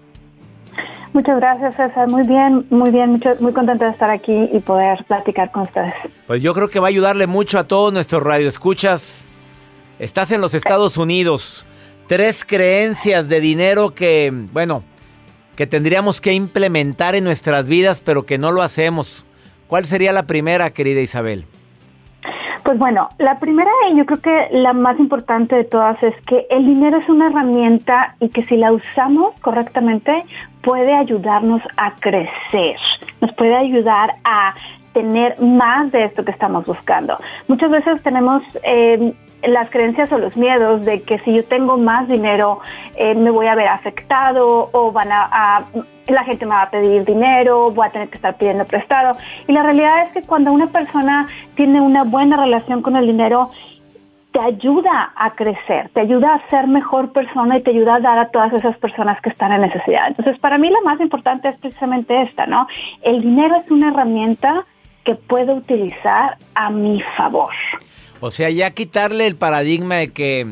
Muchas 1.19 1.41
gracias, 1.41 1.75
César. 1.75 2.09
Muy 2.09 2.23
bien, 2.23 2.65
muy 2.71 2.93
bien, 2.93 3.11
mucho, 3.11 3.31
muy 3.41 3.53
contenta 3.53 3.87
de 3.87 3.91
estar 3.91 4.09
aquí 4.09 4.51
y 4.53 4.61
poder 4.61 5.05
platicar 5.05 5.51
con 5.51 5.65
ustedes. 5.65 5.93
Pues 6.29 6.41
yo 6.41 6.55
creo 6.55 6.71
que 6.71 6.79
va 6.79 6.87
a 6.87 6.91
ayudarle 6.91 7.27
mucho 7.27 7.59
a 7.59 7.65
todos 7.65 7.93
nuestros 7.93 8.23
radioescuchas. 8.23 9.29
Estás 9.99 10.31
en 10.31 10.41
los 10.41 10.55
Estados 10.55 10.97
Unidos. 10.97 11.67
Tres 12.07 12.45
creencias 12.45 13.29
de 13.29 13.41
dinero 13.41 13.97
que, 13.97 14.33
bueno, 14.53 14.85
que 15.57 15.67
tendríamos 15.67 16.21
que 16.21 16.35
implementar 16.35 17.17
en 17.17 17.25
nuestras 17.25 17.67
vidas, 17.67 18.01
pero 18.01 18.25
que 18.25 18.39
no 18.39 18.53
lo 18.53 18.63
hacemos. 18.63 19.27
¿Cuál 19.67 19.87
sería 19.87 20.13
la 20.13 20.23
primera, 20.23 20.71
querida 20.71 21.01
Isabel? 21.01 21.47
Pues 22.62 22.79
bueno, 22.79 23.09
la 23.18 23.38
primera 23.38 23.71
y 23.90 23.97
yo 23.97 24.05
creo 24.07 24.21
que 24.21 24.49
la 24.53 24.73
más 24.73 24.99
importante 24.99 25.57
de 25.57 25.64
todas 25.64 26.03
es 26.03 26.14
que 26.27 26.47
el 26.51 26.66
dinero 26.66 26.99
es 26.99 27.09
una 27.09 27.29
herramienta 27.29 28.14
y 28.21 28.29
que 28.29 28.44
si 28.44 28.57
la 28.57 28.73
usamos 28.73 29.38
correctamente 29.40 30.25
puede 30.62 30.94
ayudarnos 30.94 31.62
a 31.77 31.94
crecer, 31.94 32.77
nos 33.21 33.33
puede 33.35 33.57
ayudar 33.57 34.16
a 34.25 34.55
tener 34.92 35.40
más 35.40 35.90
de 35.92 36.05
esto 36.05 36.24
que 36.24 36.31
estamos 36.31 36.64
buscando. 36.66 37.16
Muchas 37.46 37.70
veces 37.70 38.03
tenemos 38.03 38.42
eh, 38.62 39.14
las 39.42 39.70
creencias 39.70 40.11
o 40.12 40.18
los 40.18 40.37
miedos 40.37 40.85
de 40.85 41.03
que 41.03 41.18
si 41.20 41.35
yo 41.35 41.44
tengo 41.44 41.79
más 41.79 42.09
dinero 42.09 42.61
eh, 42.96 43.14
me 43.14 43.31
voy 43.31 43.46
a 43.46 43.55
ver 43.55 43.68
afectado 43.68 44.70
o 44.72 44.92
van 44.92 45.12
a, 45.12 45.29
a, 45.31 45.64
la 46.09 46.24
gente 46.24 46.44
me 46.46 46.55
va 46.55 46.62
a 46.62 46.70
pedir 46.70 47.05
dinero, 47.05 47.70
voy 47.70 47.87
a 47.87 47.90
tener 47.90 48.09
que 48.09 48.16
estar 48.16 48.37
pidiendo 48.37 48.64
prestado. 48.64 49.16
Y 49.46 49.53
la 49.53 49.62
realidad 49.62 50.07
es 50.07 50.12
que 50.12 50.22
cuando 50.22 50.53
una 50.53 50.68
persona 50.68 51.27
tiene 51.55 51.81
una 51.81 52.05
buena 52.05 52.37
relación 52.37 52.83
con 52.83 52.96
el 52.96 53.07
dinero, 53.07 53.51
te 54.33 54.40
ayuda 54.40 55.12
a 55.16 55.35
crecer, 55.35 55.90
te 55.94 56.01
ayuda 56.01 56.35
a 56.35 56.51
ser 56.51 56.66
mejor 56.66 57.12
persona 57.12 57.59
y 57.59 57.62
te 57.62 57.70
ayuda 57.70 57.96
a 57.96 58.01
dar 58.01 58.18
a 58.18 58.29
todas 58.29 58.53
esas 58.53 58.77
personas 58.79 59.20
que 59.22 59.31
están 59.31 59.53
en 59.53 59.62
necesidad. 59.62 60.09
Entonces, 60.09 60.38
para 60.38 60.59
mí 60.59 60.68
la 60.68 60.81
más 60.85 61.01
importante 61.01 61.48
es 61.48 61.59
precisamente 61.59 62.20
esta, 62.20 62.46
¿no? 62.46 62.66
El 63.03 63.22
dinero 63.22 63.57
es 63.57 63.70
una 63.70 63.88
herramienta 63.88 64.66
que 65.09 65.14
puedo 65.14 65.55
utilizar 65.55 66.37
a 66.55 66.68
mi 66.68 67.03
favor. 67.16 67.49
O 68.21 68.31
sea, 68.31 68.51
ya 68.51 68.73
quitarle 68.73 69.27
el 69.27 69.37
paradigma 69.37 69.94
de 69.94 70.12
que, 70.12 70.47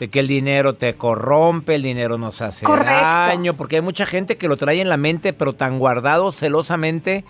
de 0.00 0.08
que 0.08 0.20
el 0.20 0.26
dinero 0.26 0.72
te 0.72 0.94
corrompe, 0.94 1.74
el 1.74 1.82
dinero 1.82 2.16
nos 2.16 2.40
hace 2.40 2.64
Correcto. 2.64 2.94
daño, 2.94 3.52
porque 3.52 3.76
hay 3.76 3.82
mucha 3.82 4.06
gente 4.06 4.38
que 4.38 4.48
lo 4.48 4.56
trae 4.56 4.80
en 4.80 4.88
la 4.88 4.96
mente, 4.96 5.34
pero 5.34 5.52
tan 5.52 5.78
guardado 5.78 6.32
celosamente 6.32 7.26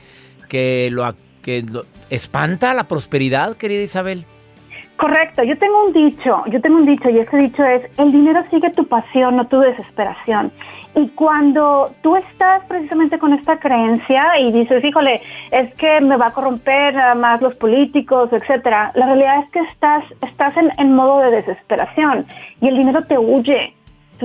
que 0.48 0.90
lo, 0.92 1.12
que 1.42 1.62
lo 1.62 1.86
espanta 2.08 2.72
la 2.72 2.86
prosperidad, 2.86 3.56
querida 3.56 3.82
Isabel. 3.82 4.24
Correcto, 4.96 5.42
yo 5.42 5.58
tengo 5.58 5.86
un 5.86 5.92
dicho, 5.92 6.44
yo 6.46 6.60
tengo 6.60 6.76
un 6.76 6.86
dicho 6.86 7.10
y 7.10 7.18
ese 7.18 7.36
dicho 7.36 7.64
es, 7.64 7.82
el 7.98 8.12
dinero 8.12 8.44
sigue 8.50 8.70
tu 8.70 8.86
pasión, 8.86 9.36
no 9.36 9.46
tu 9.48 9.58
desesperación. 9.58 10.52
Y 10.94 11.08
cuando 11.08 11.90
tú 12.00 12.14
estás 12.14 12.64
precisamente 12.66 13.18
con 13.18 13.32
esta 13.32 13.58
creencia 13.58 14.38
y 14.38 14.52
dices, 14.52 14.84
híjole, 14.84 15.20
es 15.50 15.74
que 15.74 16.00
me 16.00 16.16
va 16.16 16.28
a 16.28 16.30
corromper 16.30 16.94
nada 16.94 17.16
más 17.16 17.42
los 17.42 17.56
políticos, 17.56 18.32
etcétera, 18.32 18.92
la 18.94 19.06
realidad 19.06 19.40
es 19.40 19.50
que 19.50 19.60
estás, 19.60 20.04
estás 20.22 20.56
en, 20.56 20.70
en 20.78 20.94
modo 20.94 21.22
de 21.22 21.32
desesperación 21.32 22.26
y 22.60 22.68
el 22.68 22.76
dinero 22.76 23.02
te 23.04 23.18
huye. 23.18 23.74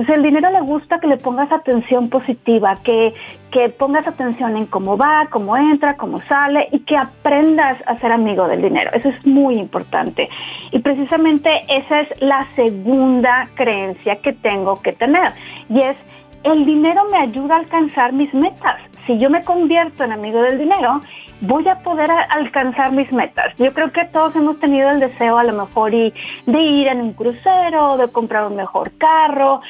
Entonces, 0.00 0.16
el 0.16 0.22
dinero 0.22 0.50
le 0.50 0.62
gusta 0.62 0.98
que 0.98 1.06
le 1.06 1.18
pongas 1.18 1.52
atención 1.52 2.08
positiva, 2.08 2.74
que, 2.82 3.12
que 3.50 3.68
pongas 3.68 4.06
atención 4.06 4.56
en 4.56 4.64
cómo 4.64 4.96
va, 4.96 5.28
cómo 5.28 5.54
entra, 5.58 5.98
cómo 5.98 6.22
sale 6.22 6.68
y 6.72 6.78
que 6.80 6.96
aprendas 6.96 7.76
a 7.84 7.98
ser 7.98 8.10
amigo 8.10 8.48
del 8.48 8.62
dinero. 8.62 8.90
Eso 8.94 9.10
es 9.10 9.26
muy 9.26 9.56
importante. 9.58 10.30
Y 10.70 10.78
precisamente 10.78 11.50
esa 11.68 12.00
es 12.00 12.22
la 12.22 12.46
segunda 12.56 13.50
creencia 13.56 14.16
que 14.22 14.32
tengo 14.32 14.80
que 14.80 14.94
tener. 14.94 15.34
Y 15.68 15.80
es, 15.82 15.98
el 16.44 16.64
dinero 16.64 17.02
me 17.12 17.18
ayuda 17.18 17.56
a 17.56 17.58
alcanzar 17.58 18.14
mis 18.14 18.32
metas. 18.32 18.80
Si 19.10 19.18
yo 19.18 19.28
me 19.28 19.42
convierto 19.42 20.04
en 20.04 20.12
amigo 20.12 20.40
del 20.40 20.56
dinero, 20.56 21.00
voy 21.40 21.66
a 21.66 21.80
poder 21.80 22.08
alcanzar 22.28 22.92
mis 22.92 23.12
metas. 23.12 23.52
Yo 23.58 23.74
creo 23.74 23.90
que 23.90 24.04
todos 24.04 24.36
hemos 24.36 24.60
tenido 24.60 24.88
el 24.88 25.00
deseo 25.00 25.36
a 25.36 25.42
lo 25.42 25.52
mejor 25.52 25.92
y, 25.92 26.14
de 26.46 26.62
ir 26.62 26.86
en 26.86 27.00
un 27.00 27.12
crucero, 27.14 27.96
de 27.96 28.06
comprar 28.06 28.46
un 28.46 28.54
mejor 28.54 28.92
carro. 28.98 29.62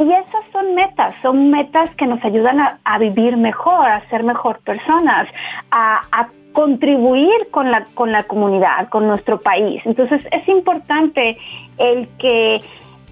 Y 0.00 0.02
esas 0.02 0.44
son 0.50 0.74
metas, 0.74 1.14
son 1.22 1.48
metas 1.48 1.90
que 1.90 2.08
nos 2.08 2.24
ayudan 2.24 2.58
a, 2.58 2.80
a 2.82 2.98
vivir 2.98 3.36
mejor, 3.36 3.86
a 3.86 4.02
ser 4.10 4.24
mejor 4.24 4.58
personas, 4.64 5.28
a, 5.70 6.00
a 6.10 6.28
contribuir 6.50 7.50
con 7.52 7.70
la, 7.70 7.84
con 7.94 8.10
la 8.10 8.24
comunidad, 8.24 8.88
con 8.88 9.06
nuestro 9.06 9.40
país. 9.40 9.80
Entonces 9.84 10.26
es 10.32 10.48
importante 10.48 11.38
el 11.76 12.08
que, 12.18 12.60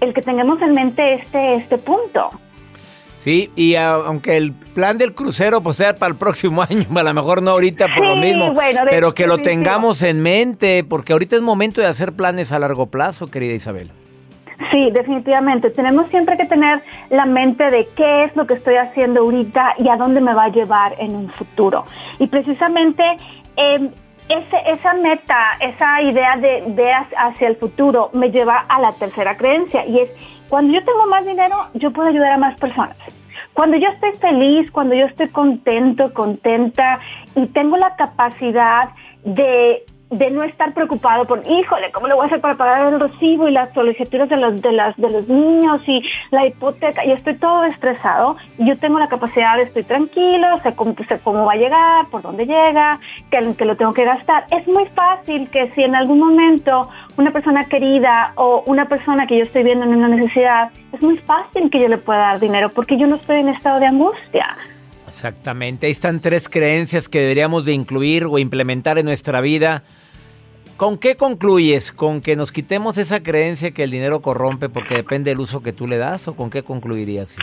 el 0.01 0.13
que 0.13 0.21
tengamos 0.21 0.61
en 0.61 0.73
mente 0.73 1.13
este, 1.13 1.55
este 1.55 1.77
punto. 1.77 2.29
Sí, 3.17 3.51
y 3.55 3.75
ah, 3.75 3.95
aunque 4.05 4.37
el 4.37 4.53
plan 4.53 4.97
del 4.97 5.13
crucero 5.13 5.61
pues 5.61 5.77
sea 5.77 5.95
para 5.95 6.11
el 6.11 6.17
próximo 6.17 6.61
año, 6.69 6.85
a 6.95 7.03
lo 7.03 7.13
mejor 7.13 7.41
no 7.41 7.51
ahorita 7.51 7.87
por 7.95 8.05
lo 8.05 8.15
mismo, 8.15 8.53
bueno, 8.53 8.81
pero 8.89 9.13
que 9.13 9.27
lo 9.27 9.39
tengamos 9.39 10.03
en 10.03 10.21
mente, 10.21 10.83
porque 10.83 11.13
ahorita 11.13 11.35
es 11.35 11.41
momento 11.41 11.81
de 11.81 11.87
hacer 11.87 12.13
planes 12.13 12.51
a 12.51 12.59
largo 12.59 12.87
plazo, 12.87 13.27
querida 13.27 13.53
Isabel. 13.53 13.91
Sí, 14.71 14.89
definitivamente. 14.91 15.69
Tenemos 15.69 16.09
siempre 16.09 16.35
que 16.35 16.45
tener 16.45 16.81
la 17.09 17.25
mente 17.25 17.69
de 17.69 17.87
qué 17.95 18.23
es 18.23 18.35
lo 18.35 18.47
que 18.47 18.55
estoy 18.55 18.75
haciendo 18.75 19.21
ahorita 19.21 19.75
y 19.77 19.87
a 19.89 19.97
dónde 19.97 20.19
me 20.19 20.33
va 20.33 20.45
a 20.45 20.49
llevar 20.49 20.95
en 20.99 21.15
un 21.15 21.29
futuro. 21.29 21.85
Y 22.17 22.27
precisamente 22.27 23.03
eh, 23.55 23.91
ese, 24.29 24.57
esa 24.65 24.93
meta, 24.95 25.51
esa 25.59 26.01
idea 26.01 26.35
de 26.37 26.63
ver 26.69 26.95
hacia 27.17 27.47
el 27.47 27.55
futuro 27.57 28.09
me 28.13 28.29
lleva 28.29 28.65
a 28.67 28.81
la 28.81 28.91
tercera 28.93 29.37
creencia 29.37 29.85
y 29.85 29.99
es, 29.99 30.09
cuando 30.49 30.73
yo 30.73 30.83
tengo 30.83 31.05
más 31.07 31.25
dinero, 31.25 31.55
yo 31.73 31.91
puedo 31.91 32.09
ayudar 32.09 32.33
a 32.33 32.37
más 32.37 32.59
personas. 32.59 32.97
Cuando 33.53 33.77
yo 33.77 33.87
estoy 33.89 34.11
feliz, 34.13 34.69
cuando 34.71 34.95
yo 34.95 35.05
estoy 35.05 35.29
contento, 35.29 36.13
contenta 36.13 36.99
y 37.35 37.47
tengo 37.47 37.77
la 37.77 37.95
capacidad 37.95 38.89
de 39.23 39.83
de 40.09 40.31
no 40.31 40.43
estar 40.43 40.73
preocupado 40.73 41.25
por, 41.25 41.39
híjole, 41.45 41.91
¿cómo 41.91 42.07
le 42.07 42.13
voy 42.13 42.23
a 42.23 42.27
hacer 42.27 42.39
para 42.39 42.55
pagar 42.55 42.93
el 42.93 42.99
recibo 42.99 43.47
y 43.47 43.51
las 43.51 43.73
solicitudes 43.73 44.29
de 44.29 44.37
los, 44.37 44.61
de 44.61 44.93
de 44.97 45.09
los 45.09 45.27
niños 45.27 45.81
y 45.87 46.01
la 46.31 46.45
hipoteca? 46.45 47.05
Y 47.05 47.11
estoy 47.11 47.35
todo 47.35 47.65
estresado. 47.65 48.37
Yo 48.57 48.77
tengo 48.77 48.99
la 48.99 49.09
capacidad 49.09 49.57
de 49.57 49.63
estoy 49.63 49.83
tranquilo, 49.83 50.57
sé 50.63 50.73
cómo, 50.75 50.95
sé 51.07 51.19
cómo 51.19 51.45
va 51.45 51.53
a 51.53 51.57
llegar, 51.57 52.07
por 52.09 52.21
dónde 52.21 52.45
llega, 52.45 52.99
que, 53.29 53.55
que 53.55 53.65
lo 53.65 53.75
tengo 53.75 53.93
que 53.93 54.05
gastar. 54.05 54.45
Es 54.51 54.67
muy 54.67 54.85
fácil 54.87 55.49
que 55.49 55.71
si 55.71 55.83
en 55.83 55.95
algún 55.95 56.19
momento 56.19 56.89
una 57.17 57.31
persona 57.31 57.65
querida 57.65 58.31
o 58.35 58.63
una 58.67 58.87
persona 58.87 59.27
que 59.27 59.37
yo 59.37 59.43
estoy 59.43 59.63
viendo 59.63 59.85
en 59.85 59.95
una 59.95 60.07
necesidad, 60.07 60.71
es 60.93 61.01
muy 61.01 61.17
fácil 61.19 61.69
que 61.69 61.79
yo 61.79 61.87
le 61.89 61.97
pueda 61.97 62.19
dar 62.19 62.39
dinero 62.39 62.69
porque 62.69 62.97
yo 62.97 63.07
no 63.07 63.17
estoy 63.17 63.39
en 63.39 63.49
estado 63.49 63.79
de 63.79 63.87
angustia. 63.87 64.57
Exactamente, 65.07 65.87
ahí 65.87 65.91
están 65.91 66.19
tres 66.19 66.49
creencias 66.49 67.07
que 67.07 67.19
deberíamos 67.19 67.65
de 67.65 67.73
incluir 67.73 68.25
o 68.25 68.37
implementar 68.39 68.97
en 68.97 69.05
nuestra 69.05 69.41
vida. 69.41 69.83
¿Con 70.75 70.99
qué 70.99 71.15
concluyes? 71.15 71.91
¿Con 71.91 72.21
que 72.21 72.35
nos 72.35 72.51
quitemos 72.51 72.99
esa 72.99 73.23
creencia 73.23 73.71
que 73.71 73.83
el 73.83 73.89
dinero 73.89 74.21
corrompe 74.21 74.69
porque 74.69 74.93
depende 74.93 75.31
del 75.31 75.39
uso 75.39 75.63
que 75.63 75.73
tú 75.73 75.87
le 75.87 75.97
das? 75.97 76.27
¿O 76.27 76.35
con 76.35 76.51
qué 76.51 76.61
concluirías? 76.61 77.37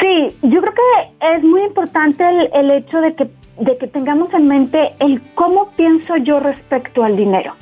Sí, 0.00 0.36
yo 0.42 0.60
creo 0.60 0.74
que 0.74 1.36
es 1.36 1.42
muy 1.44 1.62
importante 1.62 2.24
el, 2.26 2.50
el 2.54 2.70
hecho 2.72 3.00
de 3.00 3.14
que, 3.14 3.30
de 3.60 3.78
que 3.78 3.86
tengamos 3.86 4.32
en 4.34 4.46
mente 4.46 4.92
el 4.98 5.22
cómo 5.34 5.70
pienso 5.76 6.16
yo 6.16 6.40
respecto 6.40 7.04
al 7.04 7.16
dinero. 7.16 7.54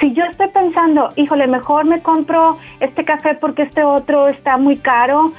Si 0.00 0.12
yo 0.12 0.24
estoy 0.24 0.48
pensando, 0.48 1.08
híjole, 1.16 1.46
mejor 1.46 1.86
me 1.86 2.02
compro 2.02 2.58
este 2.80 3.04
café 3.04 3.34
porque 3.34 3.62
este 3.62 3.84
otro 3.84 4.28
está 4.28 4.58
muy 4.58 4.76
caro, 4.76 5.32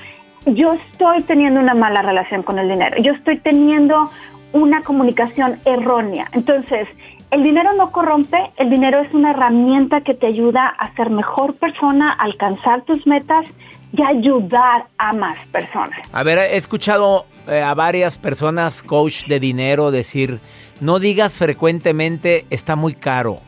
yo 0.45 0.73
estoy 0.73 1.23
teniendo 1.23 1.59
una 1.59 1.73
mala 1.73 2.01
relación 2.01 2.43
con 2.43 2.59
el 2.59 2.69
dinero. 2.69 3.01
Yo 3.01 3.13
estoy 3.13 3.39
teniendo 3.39 4.09
una 4.51 4.83
comunicación 4.83 5.59
errónea. 5.65 6.29
Entonces, 6.33 6.87
el 7.31 7.43
dinero 7.43 7.71
no 7.73 7.91
corrompe, 7.91 8.51
el 8.57 8.69
dinero 8.69 8.99
es 8.99 9.11
una 9.13 9.31
herramienta 9.31 10.01
que 10.01 10.13
te 10.13 10.27
ayuda 10.27 10.67
a 10.67 10.93
ser 10.95 11.09
mejor 11.09 11.55
persona, 11.55 12.11
alcanzar 12.11 12.83
tus 12.83 13.07
metas 13.07 13.45
y 13.91 14.03
ayudar 14.03 14.85
a 14.97 15.13
más 15.13 15.43
personas. 15.45 15.97
A 16.11 16.23
ver, 16.23 16.37
he 16.37 16.57
escuchado 16.57 17.25
eh, 17.47 17.61
a 17.61 17.73
varias 17.73 18.17
personas, 18.17 18.83
coach 18.83 19.25
de 19.25 19.39
dinero, 19.39 19.89
decir, 19.89 20.41
no 20.79 20.99
digas 20.99 21.37
frecuentemente 21.37 22.45
está 22.49 22.75
muy 22.75 22.93
caro, 22.93 23.39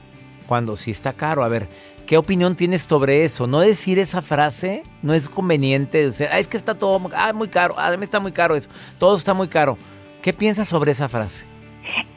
cuando 0.48 0.76
sí 0.76 0.92
está 0.92 1.14
caro. 1.14 1.44
A 1.44 1.48
ver, 1.48 1.68
¿qué 2.06 2.18
opinión 2.18 2.56
tienes 2.56 2.84
sobre 2.84 3.24
eso? 3.24 3.48
No 3.48 3.60
decir 3.60 4.00
esa 4.00 4.22
frase 4.22 4.84
no 5.02 5.14
es 5.14 5.30
conveniente. 5.30 6.06
O 6.08 6.12
sea, 6.12 6.30
"Ah, 6.34 6.40
es 6.40 6.48
que 6.48 6.58
está 6.58 6.76
todo 6.76 7.10
ah, 7.16 7.34
muy 7.34 7.48
caro, 7.48 7.76
ah, 7.78 7.96
me 7.98 8.06
está 8.06 8.20
muy 8.20 8.32
caro 8.32 8.56
eso, 8.56 8.70
todo 9.00 9.16
está 9.18 9.34
muy 9.34 9.48
caro. 9.48 9.78
¿Qué 10.22 10.34
piensas 10.34 10.68
sobre 10.68 10.92
esa 10.92 11.08
frase? 11.10 11.46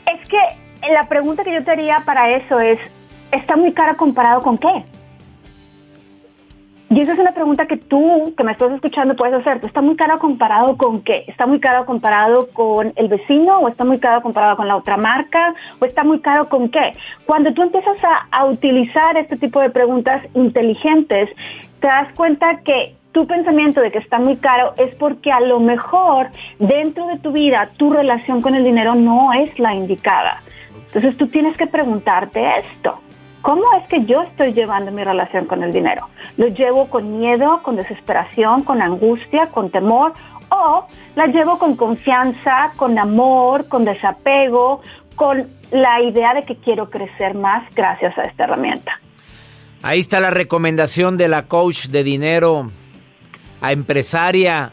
Es 0.07 0.29
que 0.29 0.91
la 0.93 1.07
pregunta 1.09 1.45
que 1.45 1.53
yo 1.53 1.65
te 1.65 1.71
haría 1.71 2.03
para 2.05 2.31
eso 2.37 2.59
es, 2.59 2.79
¿está 3.33 3.57
muy 3.57 3.73
cara 3.73 3.95
comparado 3.95 4.41
con 4.43 4.57
qué? 4.59 4.85
Y 6.91 7.03
esa 7.03 7.13
es 7.13 7.19
una 7.19 7.33
pregunta 7.33 7.67
que 7.67 7.77
tú, 7.77 8.33
que 8.35 8.45
me 8.45 8.53
estás 8.53 8.73
escuchando, 8.73 9.15
puedes 9.15 9.35
hacerte. 9.35 9.67
¿Está 9.67 9.83
muy 9.83 9.95
caro 9.95 10.19
comparado 10.19 10.77
con 10.79 11.03
qué? 11.03 11.25
¿Está 11.27 11.47
muy 11.47 11.61
caro 11.61 11.85
comparado 11.85 12.49
con 12.55 12.95
el 12.97 13.09
vecino? 13.09 13.59
¿O 13.59 13.69
está 13.69 13.85
muy 13.85 13.99
caro 13.99 14.23
comparado 14.23 14.57
con 14.57 14.69
la 14.69 14.77
otra 14.77 14.97
marca? 14.97 15.55
¿O 15.81 15.85
está 15.85 16.03
muy 16.03 16.21
caro 16.21 16.49
con 16.49 16.71
qué? 16.71 16.93
Cuando 17.27 17.53
tú 17.53 17.63
empiezas 17.63 18.03
a, 18.03 18.27
a 18.31 18.47
utilizar 18.47 19.19
este 19.19 19.37
tipo 19.37 19.61
de 19.61 19.69
preguntas 19.69 20.25
inteligentes, 20.35 21.29
te 21.81 21.87
das 21.87 22.09
cuenta 22.17 22.61
que 22.65 22.95
tu 23.13 23.27
pensamiento 23.27 23.83
de 23.83 23.91
que 23.91 23.99
está 23.99 24.19
muy 24.19 24.37
caro 24.37 24.73
es 24.79 24.95
porque 24.95 25.31
a 25.31 25.41
lo 25.41 25.61
mejor 25.61 26.29
dentro 26.59 27.07
de 27.09 27.19
tu 27.19 27.33
vida 27.33 27.69
tu 27.77 27.91
relación 27.91 28.41
con 28.41 28.55
el 28.55 28.65
dinero 28.65 28.95
no 28.95 29.35
es 29.35 29.59
la 29.59 29.75
indicada. 29.75 30.43
Entonces 30.87 31.17
tú 31.19 31.27
tienes 31.27 31.55
que 31.59 31.67
preguntarte 31.67 32.43
esto. 32.61 32.99
¿Cómo 33.49 33.65
es 33.81 33.89
que 33.89 34.05
yo 34.05 34.21
estoy 34.25 34.53
llevando 34.53 34.93
mi 34.93 35.03
relación 35.03 35.47
con 35.47 35.63
el 35.63 35.73
dinero? 35.73 36.07
¿Lo 36.37 36.49
llevo 36.49 36.91
con 36.91 37.19
miedo, 37.19 37.63
con 37.63 37.77
desesperación, 37.77 38.63
con 38.63 38.83
angustia, 38.83 39.47
con 39.47 39.71
temor? 39.71 40.13
¿O 40.51 40.87
la 41.17 41.29
llevo 41.29 41.59
con 41.59 41.75
confianza, 41.75 42.73
con 42.77 42.99
amor, 42.99 43.67
con 43.69 43.87
desapego, 43.87 44.83
con 45.17 45.49
la 45.71 46.03
idea 46.03 46.35
de 46.35 46.45
que 46.45 46.57
quiero 46.57 46.91
crecer 46.91 47.35
más 47.35 47.65
gracias 47.75 48.19
a 48.19 48.25
esta 48.25 48.45
herramienta? 48.45 49.01
Ahí 49.81 50.01
está 50.01 50.21
la 50.21 50.31
recomendación 50.31 51.17
de 51.17 51.29
la 51.29 51.47
coach 51.47 51.87
de 51.87 52.05
dinero, 52.05 52.71
a 53.63 53.73
empresaria, 53.73 54.73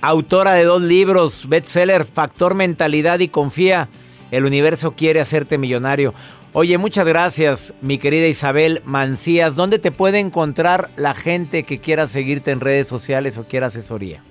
autora 0.00 0.52
de 0.52 0.62
dos 0.62 0.82
libros, 0.82 1.48
bestseller, 1.48 2.04
Factor 2.04 2.54
Mentalidad 2.54 3.18
y 3.18 3.26
Confía. 3.26 3.88
El 4.30 4.44
universo 4.44 4.92
quiere 4.92 5.20
hacerte 5.20 5.58
millonario. 5.58 6.14
Oye, 6.54 6.76
muchas 6.76 7.08
gracias, 7.08 7.72
mi 7.80 7.96
querida 7.96 8.26
Isabel 8.26 8.82
Mancías. 8.84 9.56
¿Dónde 9.56 9.78
te 9.78 9.90
puede 9.90 10.18
encontrar 10.18 10.90
la 10.96 11.14
gente 11.14 11.62
que 11.62 11.78
quiera 11.78 12.06
seguirte 12.06 12.50
en 12.50 12.60
redes 12.60 12.86
sociales 12.86 13.38
o 13.38 13.44
quiera 13.44 13.68
asesoría? 13.68 14.22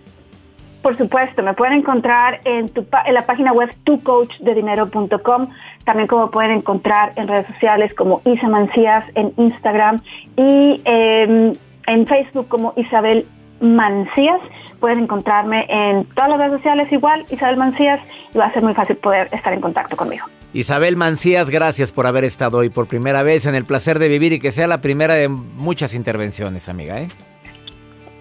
Por 0.83 0.95
supuesto, 0.99 1.41
me 1.41 1.55
pueden 1.55 1.79
encontrar 1.79 2.39
en, 2.45 2.69
tu, 2.69 2.85
en 3.05 3.13
la 3.15 3.25
página 3.25 3.53
web 3.53 3.75
tucoachdedinero.com, 3.85 5.47
también 5.83 6.07
como 6.07 6.29
pueden 6.29 6.51
encontrar 6.51 7.13
en 7.15 7.27
redes 7.27 7.47
sociales 7.47 7.91
como 7.95 8.21
Isa 8.25 8.47
Mancías 8.47 9.03
en 9.15 9.33
Instagram 9.37 9.99
y 10.37 10.79
eh, 10.85 11.53
en 11.87 12.05
Facebook 12.05 12.47
como 12.49 12.73
Isabel 12.77 13.25
Mancías. 13.61 14.41
Pueden 14.79 14.99
encontrarme 14.99 15.65
en 15.69 16.05
todas 16.05 16.29
las 16.29 16.37
redes 16.37 16.53
sociales 16.53 16.91
igual, 16.91 17.25
Isabel 17.31 17.57
Mancías, 17.57 17.99
y 18.31 18.37
va 18.37 18.45
a 18.45 18.53
ser 18.53 18.61
muy 18.61 18.75
fácil 18.75 18.97
poder 18.97 19.27
estar 19.31 19.53
en 19.53 19.61
contacto 19.61 19.97
conmigo. 19.97 20.27
Isabel 20.53 20.97
Mancías, 20.97 21.49
gracias 21.49 21.93
por 21.93 22.07
haber 22.07 22.25
estado 22.25 22.57
hoy 22.57 22.69
por 22.69 22.87
primera 22.87 23.23
vez 23.23 23.45
en 23.45 23.55
el 23.55 23.63
placer 23.63 23.99
de 23.99 24.09
vivir 24.09 24.33
y 24.33 24.39
que 24.39 24.51
sea 24.51 24.67
la 24.67 24.81
primera 24.81 25.13
de 25.13 25.29
muchas 25.29 25.93
intervenciones, 25.93 26.67
amiga. 26.67 26.99
¿eh? 26.99 27.07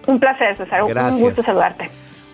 Un 0.07 0.19
placer, 0.19 0.55
César. 0.55 0.81
Gracias. 0.87 1.15
Un 1.15 1.21
gusto 1.21 1.43
saludarte. 1.43 1.89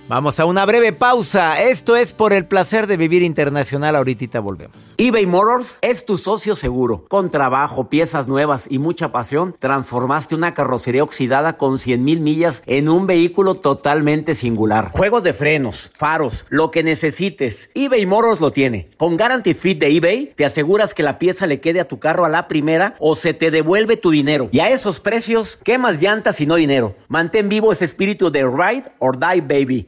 Vamos 0.10 0.39
a 0.39 0.46
una 0.46 0.65
breve 0.65 0.93
pausa. 0.93 1.62
Esto 1.62 1.98
es 1.98 2.13
por 2.13 2.32
el 2.32 2.46
placer 2.46 2.88
de 2.88 2.96
vivir 2.96 3.24
internacional. 3.24 3.93
Ahorita 3.93 4.39
volvemos. 4.39 4.96
eBay 4.96 5.26
Motors 5.26 5.80
es 5.82 6.06
tu 6.06 6.17
socio 6.17 6.56
seguro. 6.56 7.04
Con 7.10 7.30
trabajo, 7.30 7.89
piezas 7.89 8.26
nuevas 8.26 8.67
y 8.70 8.80
mucha 8.80 9.12
pasión, 9.12 9.54
transformaste 9.60 10.34
una 10.34 10.54
carrocería 10.54 11.04
oxidada 11.04 11.58
con 11.58 11.78
100 11.78 12.06
mil 12.06 12.22
millas 12.22 12.63
en 12.67 12.88
un 12.88 13.06
vehículo 13.06 13.56
totalmente 13.56 14.34
singular. 14.34 14.91
Juegos 14.93 15.24
de 15.24 15.34
frenos, 15.34 15.91
faros, 15.93 16.46
lo 16.48 16.72
que 16.72 16.84
necesites. 16.84 17.70
eBay 17.74 18.06
Motors 18.06 18.39
lo 18.39 18.54
tiene. 18.54 18.89
Con 18.96 19.17
Guarantee 19.17 19.56
Fit 19.56 19.78
de 19.78 19.93
eBay, 19.93 20.32
te 20.38 20.46
aseguras 20.46 20.93
que 20.93 21.04
la 21.04 21.20
pieza 21.20 21.48
le 21.48 21.60
quede 21.60 21.82
a 21.82 21.88
tu 21.89 22.00
carro 22.00 22.24
a 22.24 22.30
la 22.30 22.48
primera 22.48 22.96
o 23.00 23.17
se 23.17 23.34
te 23.34 23.52
devuelve 23.52 23.98
tu 23.98 24.12
dinero. 24.12 24.48
Y 24.54 24.62
a 24.62 24.70
esos 24.70 25.02
precios, 25.02 25.60
¿qué 25.65 25.78
más 25.78 26.02
llantas 26.02 26.39
y 26.39 26.46
no 26.46 26.56
dinero? 26.56 26.96
Mantén 27.10 27.50
vivo 27.50 27.74
ese 27.74 27.84
espíritu 27.84 28.32
de 28.32 28.46
Ride 28.46 28.86
or 29.00 29.20
Die 29.20 29.41
Baby 29.41 29.88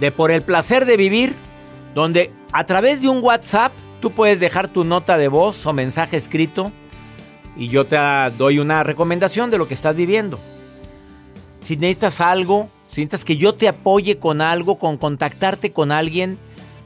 de 0.00 0.12
Por 0.12 0.30
el 0.30 0.42
placer 0.42 0.84
de 0.84 0.96
vivir, 0.96 1.34
donde 1.94 2.32
a 2.52 2.64
través 2.64 3.02
de 3.02 3.08
un 3.08 3.22
WhatsApp 3.22 3.72
tú 4.00 4.12
puedes 4.12 4.40
dejar 4.40 4.68
tu 4.68 4.84
nota 4.84 5.18
de 5.18 5.28
voz 5.28 5.66
o 5.66 5.72
mensaje 5.72 6.16
escrito 6.16 6.72
y 7.56 7.68
yo 7.68 7.86
te 7.86 7.96
doy 8.36 8.60
una 8.60 8.84
recomendación 8.84 9.50
de 9.50 9.58
lo 9.58 9.66
que 9.66 9.74
estás 9.74 9.96
viviendo. 9.96 10.38
Si 11.62 11.76
necesitas 11.76 12.20
algo, 12.20 12.70
si 12.86 13.00
necesitas 13.00 13.24
que 13.24 13.36
yo 13.36 13.54
te 13.54 13.68
apoye 13.68 14.18
con 14.18 14.40
algo, 14.40 14.78
con 14.78 14.96
contactarte 14.96 15.72
con 15.72 15.90
alguien, 15.90 16.38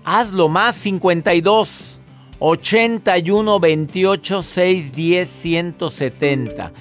Hazlo 0.04 0.48
más 0.48 0.74
52 0.76 2.00
81 2.40 3.60
28 3.60 4.42
610 4.42 5.28
170. 5.28 6.72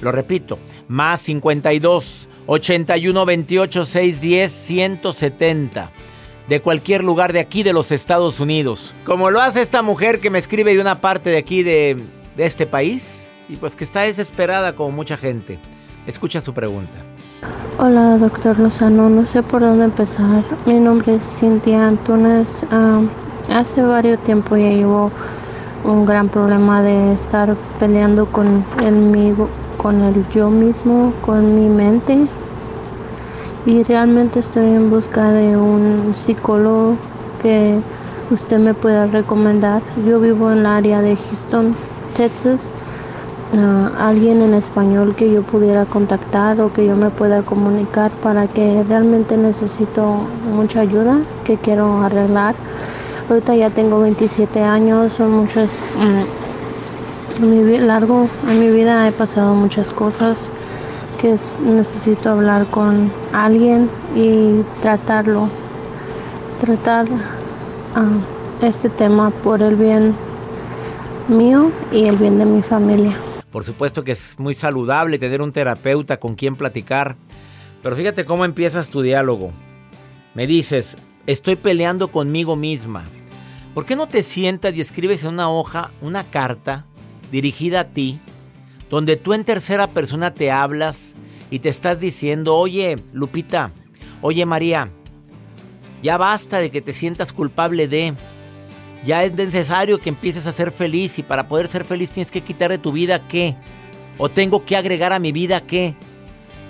Lo 0.00 0.12
repito, 0.12 0.58
más 0.88 1.20
52 1.22 2.28
81 2.46 3.26
28 3.26 3.84
610 3.84 4.52
170. 4.52 5.90
De 6.48 6.60
cualquier 6.60 7.02
lugar 7.02 7.32
de 7.32 7.40
aquí 7.40 7.62
de 7.62 7.72
los 7.72 7.90
Estados 7.90 8.38
Unidos. 8.38 8.94
Como 9.04 9.30
lo 9.30 9.40
hace 9.40 9.62
esta 9.62 9.82
mujer 9.82 10.20
que 10.20 10.30
me 10.30 10.38
escribe 10.38 10.74
de 10.74 10.80
una 10.80 11.00
parte 11.00 11.30
de 11.30 11.38
aquí 11.38 11.62
de, 11.62 11.96
este 12.36 12.66
país. 12.66 13.30
Y 13.48 13.56
pues 13.56 13.74
que 13.74 13.84
está 13.84 14.02
desesperada 14.02 14.76
como 14.76 14.90
mucha 14.90 15.16
gente. 15.16 15.58
Escucha 16.06 16.40
su 16.40 16.52
pregunta. 16.52 16.98
Hola, 17.78 18.16
doctor 18.18 18.58
Lozano. 18.58 19.08
No 19.08 19.26
sé 19.26 19.42
por 19.42 19.62
dónde 19.62 19.86
empezar. 19.86 20.44
Mi 20.66 20.78
nombre 20.78 21.16
es 21.16 21.22
Cintia 21.40 21.88
Antunes. 21.88 22.48
Ah, 22.70 23.00
hace 23.48 23.82
varios 23.82 24.22
tiempo 24.24 24.56
ya 24.56 24.68
llevo 24.68 25.10
un 25.84 26.04
gran 26.04 26.28
problema 26.28 26.82
de 26.82 27.12
estar 27.14 27.56
peleando 27.78 28.26
con 28.26 28.64
el, 28.82 28.94
con 29.76 30.02
el 30.02 30.28
yo 30.30 30.50
mismo, 30.50 31.12
con 31.22 31.54
mi 31.54 31.68
mente. 31.68 32.26
Y 33.64 33.82
realmente 33.82 34.40
estoy 34.40 34.66
en 34.66 34.90
busca 34.90 35.32
de 35.32 35.56
un 35.56 36.14
psicólogo 36.14 36.96
que 37.42 37.78
usted 38.30 38.58
me 38.58 38.74
pueda 38.74 39.06
recomendar. 39.06 39.82
Yo 40.06 40.20
vivo 40.20 40.52
en 40.52 40.58
el 40.58 40.66
área 40.66 41.02
de 41.02 41.16
Houston, 41.16 41.74
Texas 42.16 42.70
alguien 43.98 44.42
en 44.42 44.54
español 44.54 45.14
que 45.14 45.30
yo 45.30 45.42
pudiera 45.42 45.84
contactar 45.86 46.60
o 46.60 46.72
que 46.72 46.86
yo 46.86 46.96
me 46.96 47.10
pueda 47.10 47.42
comunicar 47.42 48.10
para 48.10 48.48
que 48.48 48.82
realmente 48.82 49.36
necesito 49.36 50.22
mucha 50.52 50.80
ayuda 50.80 51.20
que 51.44 51.56
quiero 51.56 52.02
arreglar. 52.02 52.54
Ahorita 53.28 53.54
ya 53.56 53.70
tengo 53.70 54.00
27 54.00 54.62
años, 54.62 55.12
son 55.12 55.32
muchas... 55.32 55.70
Mm, 55.98 56.45
mi 57.40 57.78
largo 57.78 58.28
en 58.48 58.60
mi 58.60 58.70
vida 58.70 59.06
he 59.06 59.12
pasado 59.12 59.54
muchas 59.54 59.92
cosas 59.92 60.50
que 61.20 61.36
necesito 61.62 62.30
hablar 62.30 62.66
con 62.66 63.12
alguien 63.32 63.90
y 64.14 64.62
tratarlo, 64.82 65.48
tratar 66.60 67.06
ah, 67.94 68.18
este 68.62 68.88
tema 68.88 69.30
por 69.30 69.62
el 69.62 69.76
bien 69.76 70.14
mío 71.28 71.70
y 71.92 72.04
el 72.04 72.16
bien 72.16 72.38
de 72.38 72.44
mi 72.44 72.62
familia. 72.62 73.16
Por 73.50 73.64
supuesto 73.64 74.04
que 74.04 74.12
es 74.12 74.38
muy 74.38 74.54
saludable 74.54 75.18
tener 75.18 75.40
un 75.40 75.52
terapeuta 75.52 76.18
con 76.18 76.34
quien 76.34 76.56
platicar. 76.56 77.16
Pero 77.82 77.96
fíjate 77.96 78.24
cómo 78.24 78.44
empiezas 78.44 78.88
tu 78.88 79.00
diálogo. 79.00 79.52
Me 80.34 80.46
dices, 80.46 80.96
estoy 81.26 81.56
peleando 81.56 82.08
conmigo 82.08 82.56
misma. 82.56 83.04
¿Por 83.74 83.86
qué 83.86 83.96
no 83.96 84.08
te 84.08 84.22
sientas 84.22 84.74
y 84.74 84.80
escribes 84.80 85.22
en 85.24 85.30
una 85.30 85.50
hoja 85.50 85.90
una 86.00 86.24
carta 86.24 86.84
dirigida 87.30 87.80
a 87.80 87.84
ti, 87.84 88.20
donde 88.90 89.16
tú 89.16 89.34
en 89.34 89.44
tercera 89.44 89.88
persona 89.88 90.34
te 90.34 90.50
hablas 90.50 91.16
y 91.50 91.58
te 91.60 91.68
estás 91.68 92.00
diciendo, 92.00 92.56
oye, 92.56 92.96
Lupita, 93.12 93.72
oye, 94.20 94.44
María, 94.46 94.90
ya 96.02 96.16
basta 96.16 96.58
de 96.58 96.70
que 96.70 96.82
te 96.82 96.92
sientas 96.92 97.32
culpable 97.32 97.88
de... 97.88 98.14
Ya 99.04 99.22
es 99.22 99.34
necesario 99.34 99.98
que 99.98 100.08
empieces 100.08 100.46
a 100.46 100.52
ser 100.52 100.72
feliz 100.72 101.18
y 101.18 101.22
para 101.22 101.46
poder 101.46 101.68
ser 101.68 101.84
feliz 101.84 102.10
tienes 102.10 102.32
que 102.32 102.40
quitar 102.40 102.70
de 102.70 102.78
tu 102.78 102.90
vida 102.90 103.28
qué. 103.28 103.54
O 104.18 104.28
tengo 104.28 104.64
que 104.64 104.76
agregar 104.76 105.12
a 105.12 105.20
mi 105.20 105.30
vida 105.30 105.60
qué. 105.60 105.94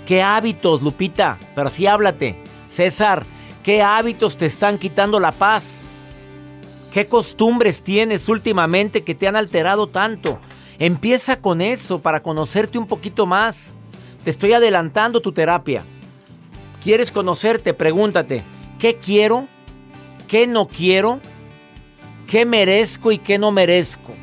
¿Qué 0.05 0.21
hábitos, 0.21 0.83
Lupita? 0.83 1.39
Pero 1.55 1.69
sí 1.69 1.87
háblate. 1.87 2.35
César, 2.67 3.25
¿qué 3.63 3.81
hábitos 3.81 4.37
te 4.37 4.45
están 4.45 4.77
quitando 4.77 5.19
la 5.19 5.31
paz? 5.31 5.83
¿Qué 6.97 7.07
costumbres 7.07 7.83
tienes 7.83 8.27
últimamente 8.27 9.03
que 9.03 9.13
te 9.13 9.27
han 9.27 9.35
alterado 9.35 9.85
tanto? 9.85 10.39
Empieza 10.79 11.39
con 11.39 11.61
eso 11.61 12.01
para 12.01 12.23
conocerte 12.23 12.79
un 12.79 12.87
poquito 12.87 13.27
más. 13.27 13.75
Te 14.23 14.31
estoy 14.31 14.53
adelantando 14.53 15.21
tu 15.21 15.31
terapia. 15.31 15.85
¿Quieres 16.81 17.11
conocerte? 17.11 17.75
Pregúntate, 17.75 18.43
¿qué 18.79 18.95
quiero? 18.95 19.47
¿Qué 20.27 20.47
no 20.47 20.67
quiero? 20.67 21.21
¿Qué 22.25 22.45
merezco 22.45 23.11
y 23.11 23.19
qué 23.19 23.37
no 23.37 23.51
merezco? 23.51 24.15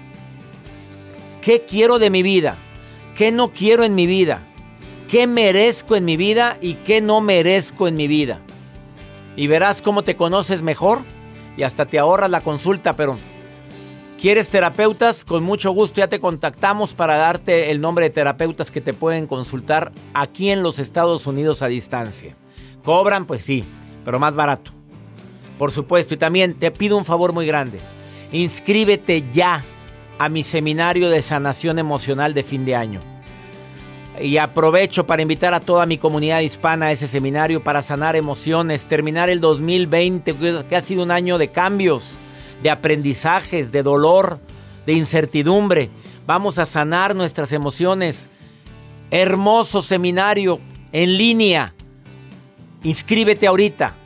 ¿Qué 1.43 1.65
quiero 1.65 2.01
de 2.01 2.11
mi 2.11 2.25
vida? 2.25 2.59
¿Qué 3.15 3.31
no 3.31 3.53
quiero 3.53 3.85
en 3.85 3.95
mi 3.95 4.07
vida? 4.07 4.49
¿Qué 5.07 5.29
merezco 5.29 5.95
en 5.95 6.05
mi 6.05 6.17
vida 6.17 6.59
y 6.61 6.75
qué 6.75 7.01
no 7.01 7.21
merezco 7.21 7.87
en 7.87 7.95
mi 7.95 8.09
vida? 8.09 8.41
Y 9.37 9.47
verás 9.47 9.81
cómo 9.81 10.03
te 10.03 10.17
conoces 10.17 10.63
mejor 10.63 11.05
y 11.57 11.63
hasta 11.63 11.87
te 11.87 11.99
ahorras 11.99 12.31
la 12.31 12.41
consulta, 12.41 12.97
pero 12.97 13.17
¿quieres 14.21 14.51
terapeutas? 14.51 15.25
Con 15.25 15.43
mucho 15.43 15.71
gusto 15.73 16.01
ya 16.01 16.09
te 16.09 16.21
contactamos 16.21 16.95
para 16.95 17.17
darte 17.17 17.71
el 17.71 17.81
nombre 17.81 18.07
de 18.07 18.11
terapeutas 18.11 18.71
que 18.71 18.81
te 18.81 18.95
pueden 18.95 19.27
consultar 19.27 19.93
aquí 20.15 20.51
en 20.51 20.63
los 20.63 20.79
Estados 20.79 21.27
Unidos 21.27 21.63
a 21.63 21.69
distancia. 21.69 22.37
¿Cobran? 22.85 23.27
Pues 23.27 23.43
sí, 23.43 23.65
pero 24.05 24.19
más 24.19 24.35
barato. 24.35 24.73
Por 25.59 25.71
supuesto, 25.71 26.15
y 26.15 26.17
también 26.17 26.55
te 26.55 26.71
pido 26.71 26.97
un 26.97 27.05
favor 27.05 27.33
muy 27.33 27.47
grande 27.47 27.79
Inscríbete 28.35 29.25
ya 29.33 29.65
a 30.19 30.29
mi 30.29 30.43
seminario 30.43 31.09
de 31.09 31.23
sanación 31.23 31.79
emocional 31.79 32.35
de 32.35 32.43
fin 32.43 32.65
de 32.65 32.75
año. 32.75 33.01
Y 34.21 34.37
aprovecho 34.37 35.07
para 35.07 35.23
invitar 35.23 35.55
a 35.55 35.61
toda 35.61 35.87
mi 35.87 35.99
comunidad 35.99 36.41
hispana 36.41 36.87
a 36.87 36.93
ese 36.93 37.09
seminario 37.09 37.65
para 37.65 37.83
sanar 37.83 38.15
emociones, 38.15 38.87
terminar 38.87 39.29
el 39.29 39.41
2020, 39.41 40.37
que 40.69 40.77
ha 40.77 40.81
sido 40.81 41.03
un 41.03 41.11
año 41.11 41.37
de 41.37 41.49
cambios, 41.49 42.17
de 42.63 42.71
aprendizajes, 42.71 43.73
de 43.73 43.83
dolor, 43.83 44.39
de 44.87 44.93
incertidumbre. 44.93 45.91
Vamos 46.27 46.59
a 46.59 46.67
sanar 46.67 47.17
nuestras 47.17 47.53
emociones. 47.53 48.31
Hermoso 49.11 49.83
seminario 49.83 50.61
en 50.93 51.19
línea. 51.19 51.75
Inscríbete 52.85 53.49
ahorita. 53.49 53.97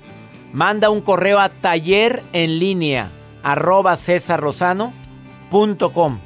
Manda 0.52 0.90
un 0.90 1.00
correo 1.02 1.38
a 1.38 1.50
taller 1.50 2.24
en 2.32 2.58
línea 2.58 3.12
arroba 3.42 3.96
cesarrosano.com. 3.96 6.20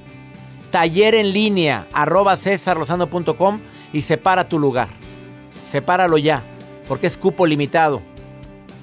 Taller 0.71 1.17
en 1.17 1.33
línea 1.33 1.89
arroba 1.93 2.37
cesarrosano.com 2.37 3.61
y 3.93 4.03
separa 4.03 4.49
tu 4.49 4.59
lugar. 4.59 4.89
Sepáralo 5.63 6.19
ya, 6.19 6.43
porque 6.89 7.07
es 7.07 7.17
cupo 7.17 7.47
limitado. 7.47 8.03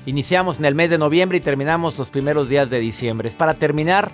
Iniciamos 0.05 0.59
en 0.59 0.65
el 0.65 0.75
mes 0.75 0.89
de 0.89 0.97
noviembre 0.97 1.37
y 1.37 1.41
terminamos 1.41 1.97
los 1.97 2.09
primeros 2.09 2.49
días 2.49 2.69
de 2.69 2.79
diciembre. 2.79 3.29
Es 3.29 3.35
para 3.35 3.53
terminar 3.53 4.11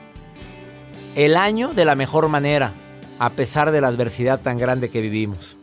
el 1.16 1.38
año 1.38 1.74
de 1.74 1.86
la 1.86 1.96
mejor 1.96 2.28
manera, 2.28 2.74
a 3.20 3.30
pesar 3.32 3.72
de 3.72 3.82
la 3.82 3.88
adversidad 3.88 4.42
tan 4.42 4.58
grande 4.58 4.90
que 4.90 5.02
vivimos. 5.02 5.58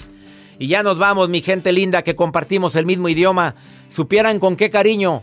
Y 0.59 0.69
ya 0.69 0.83
nos 0.83 0.99
vamos, 0.99 1.29
mi 1.29 1.43
gente 1.43 1.73
linda, 1.73 2.03
que 2.03 2.17
compartimos 2.17 2.77
el 2.77 2.87
mismo 2.87 3.09
idioma. 3.09 3.55
Supieran 3.89 4.39
con 4.39 4.57
qué 4.57 4.71
cariño 4.71 5.21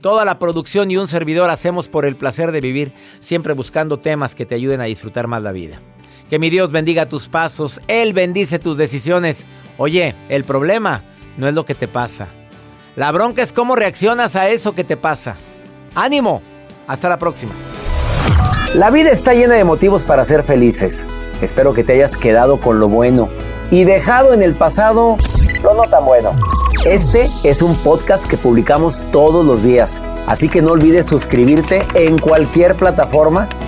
Toda 0.00 0.24
la 0.24 0.38
producción 0.38 0.90
y 0.90 0.96
un 0.96 1.08
servidor 1.08 1.50
hacemos 1.50 1.88
por 1.88 2.06
el 2.06 2.14
placer 2.14 2.52
de 2.52 2.60
vivir, 2.60 2.92
siempre 3.18 3.52
buscando 3.52 3.98
temas 3.98 4.36
que 4.36 4.46
te 4.46 4.54
ayuden 4.54 4.80
a 4.80 4.84
disfrutar 4.84 5.26
más 5.26 5.42
la 5.42 5.50
vida. 5.50 5.80
Que 6.28 6.38
mi 6.38 6.50
Dios 6.50 6.72
bendiga 6.72 7.06
tus 7.06 7.26
pasos, 7.28 7.80
Él 7.88 8.12
bendice 8.12 8.58
tus 8.58 8.76
decisiones. 8.76 9.46
Oye, 9.78 10.14
el 10.28 10.44
problema 10.44 11.02
no 11.38 11.48
es 11.48 11.54
lo 11.54 11.64
que 11.64 11.74
te 11.74 11.88
pasa. 11.88 12.28
La 12.96 13.12
bronca 13.12 13.42
es 13.42 13.52
cómo 13.52 13.76
reaccionas 13.76 14.36
a 14.36 14.48
eso 14.48 14.74
que 14.74 14.84
te 14.84 14.96
pasa. 14.96 15.36
Ánimo, 15.94 16.42
hasta 16.86 17.08
la 17.08 17.18
próxima. 17.18 17.52
La 18.74 18.90
vida 18.90 19.10
está 19.10 19.32
llena 19.32 19.54
de 19.54 19.64
motivos 19.64 20.04
para 20.04 20.24
ser 20.26 20.44
felices. 20.44 21.06
Espero 21.40 21.72
que 21.72 21.84
te 21.84 21.94
hayas 21.94 22.16
quedado 22.16 22.60
con 22.60 22.78
lo 22.78 22.88
bueno 22.88 23.28
y 23.70 23.84
dejado 23.84 24.34
en 24.34 24.42
el 24.42 24.54
pasado 24.54 25.16
lo 25.62 25.74
no 25.74 25.84
tan 25.84 26.04
bueno. 26.04 26.32
Este 26.84 27.26
es 27.44 27.62
un 27.62 27.74
podcast 27.76 28.28
que 28.28 28.36
publicamos 28.36 29.00
todos 29.12 29.44
los 29.44 29.62
días, 29.62 30.02
así 30.26 30.48
que 30.48 30.60
no 30.60 30.72
olvides 30.72 31.06
suscribirte 31.06 31.86
en 31.94 32.18
cualquier 32.18 32.74
plataforma 32.74 33.48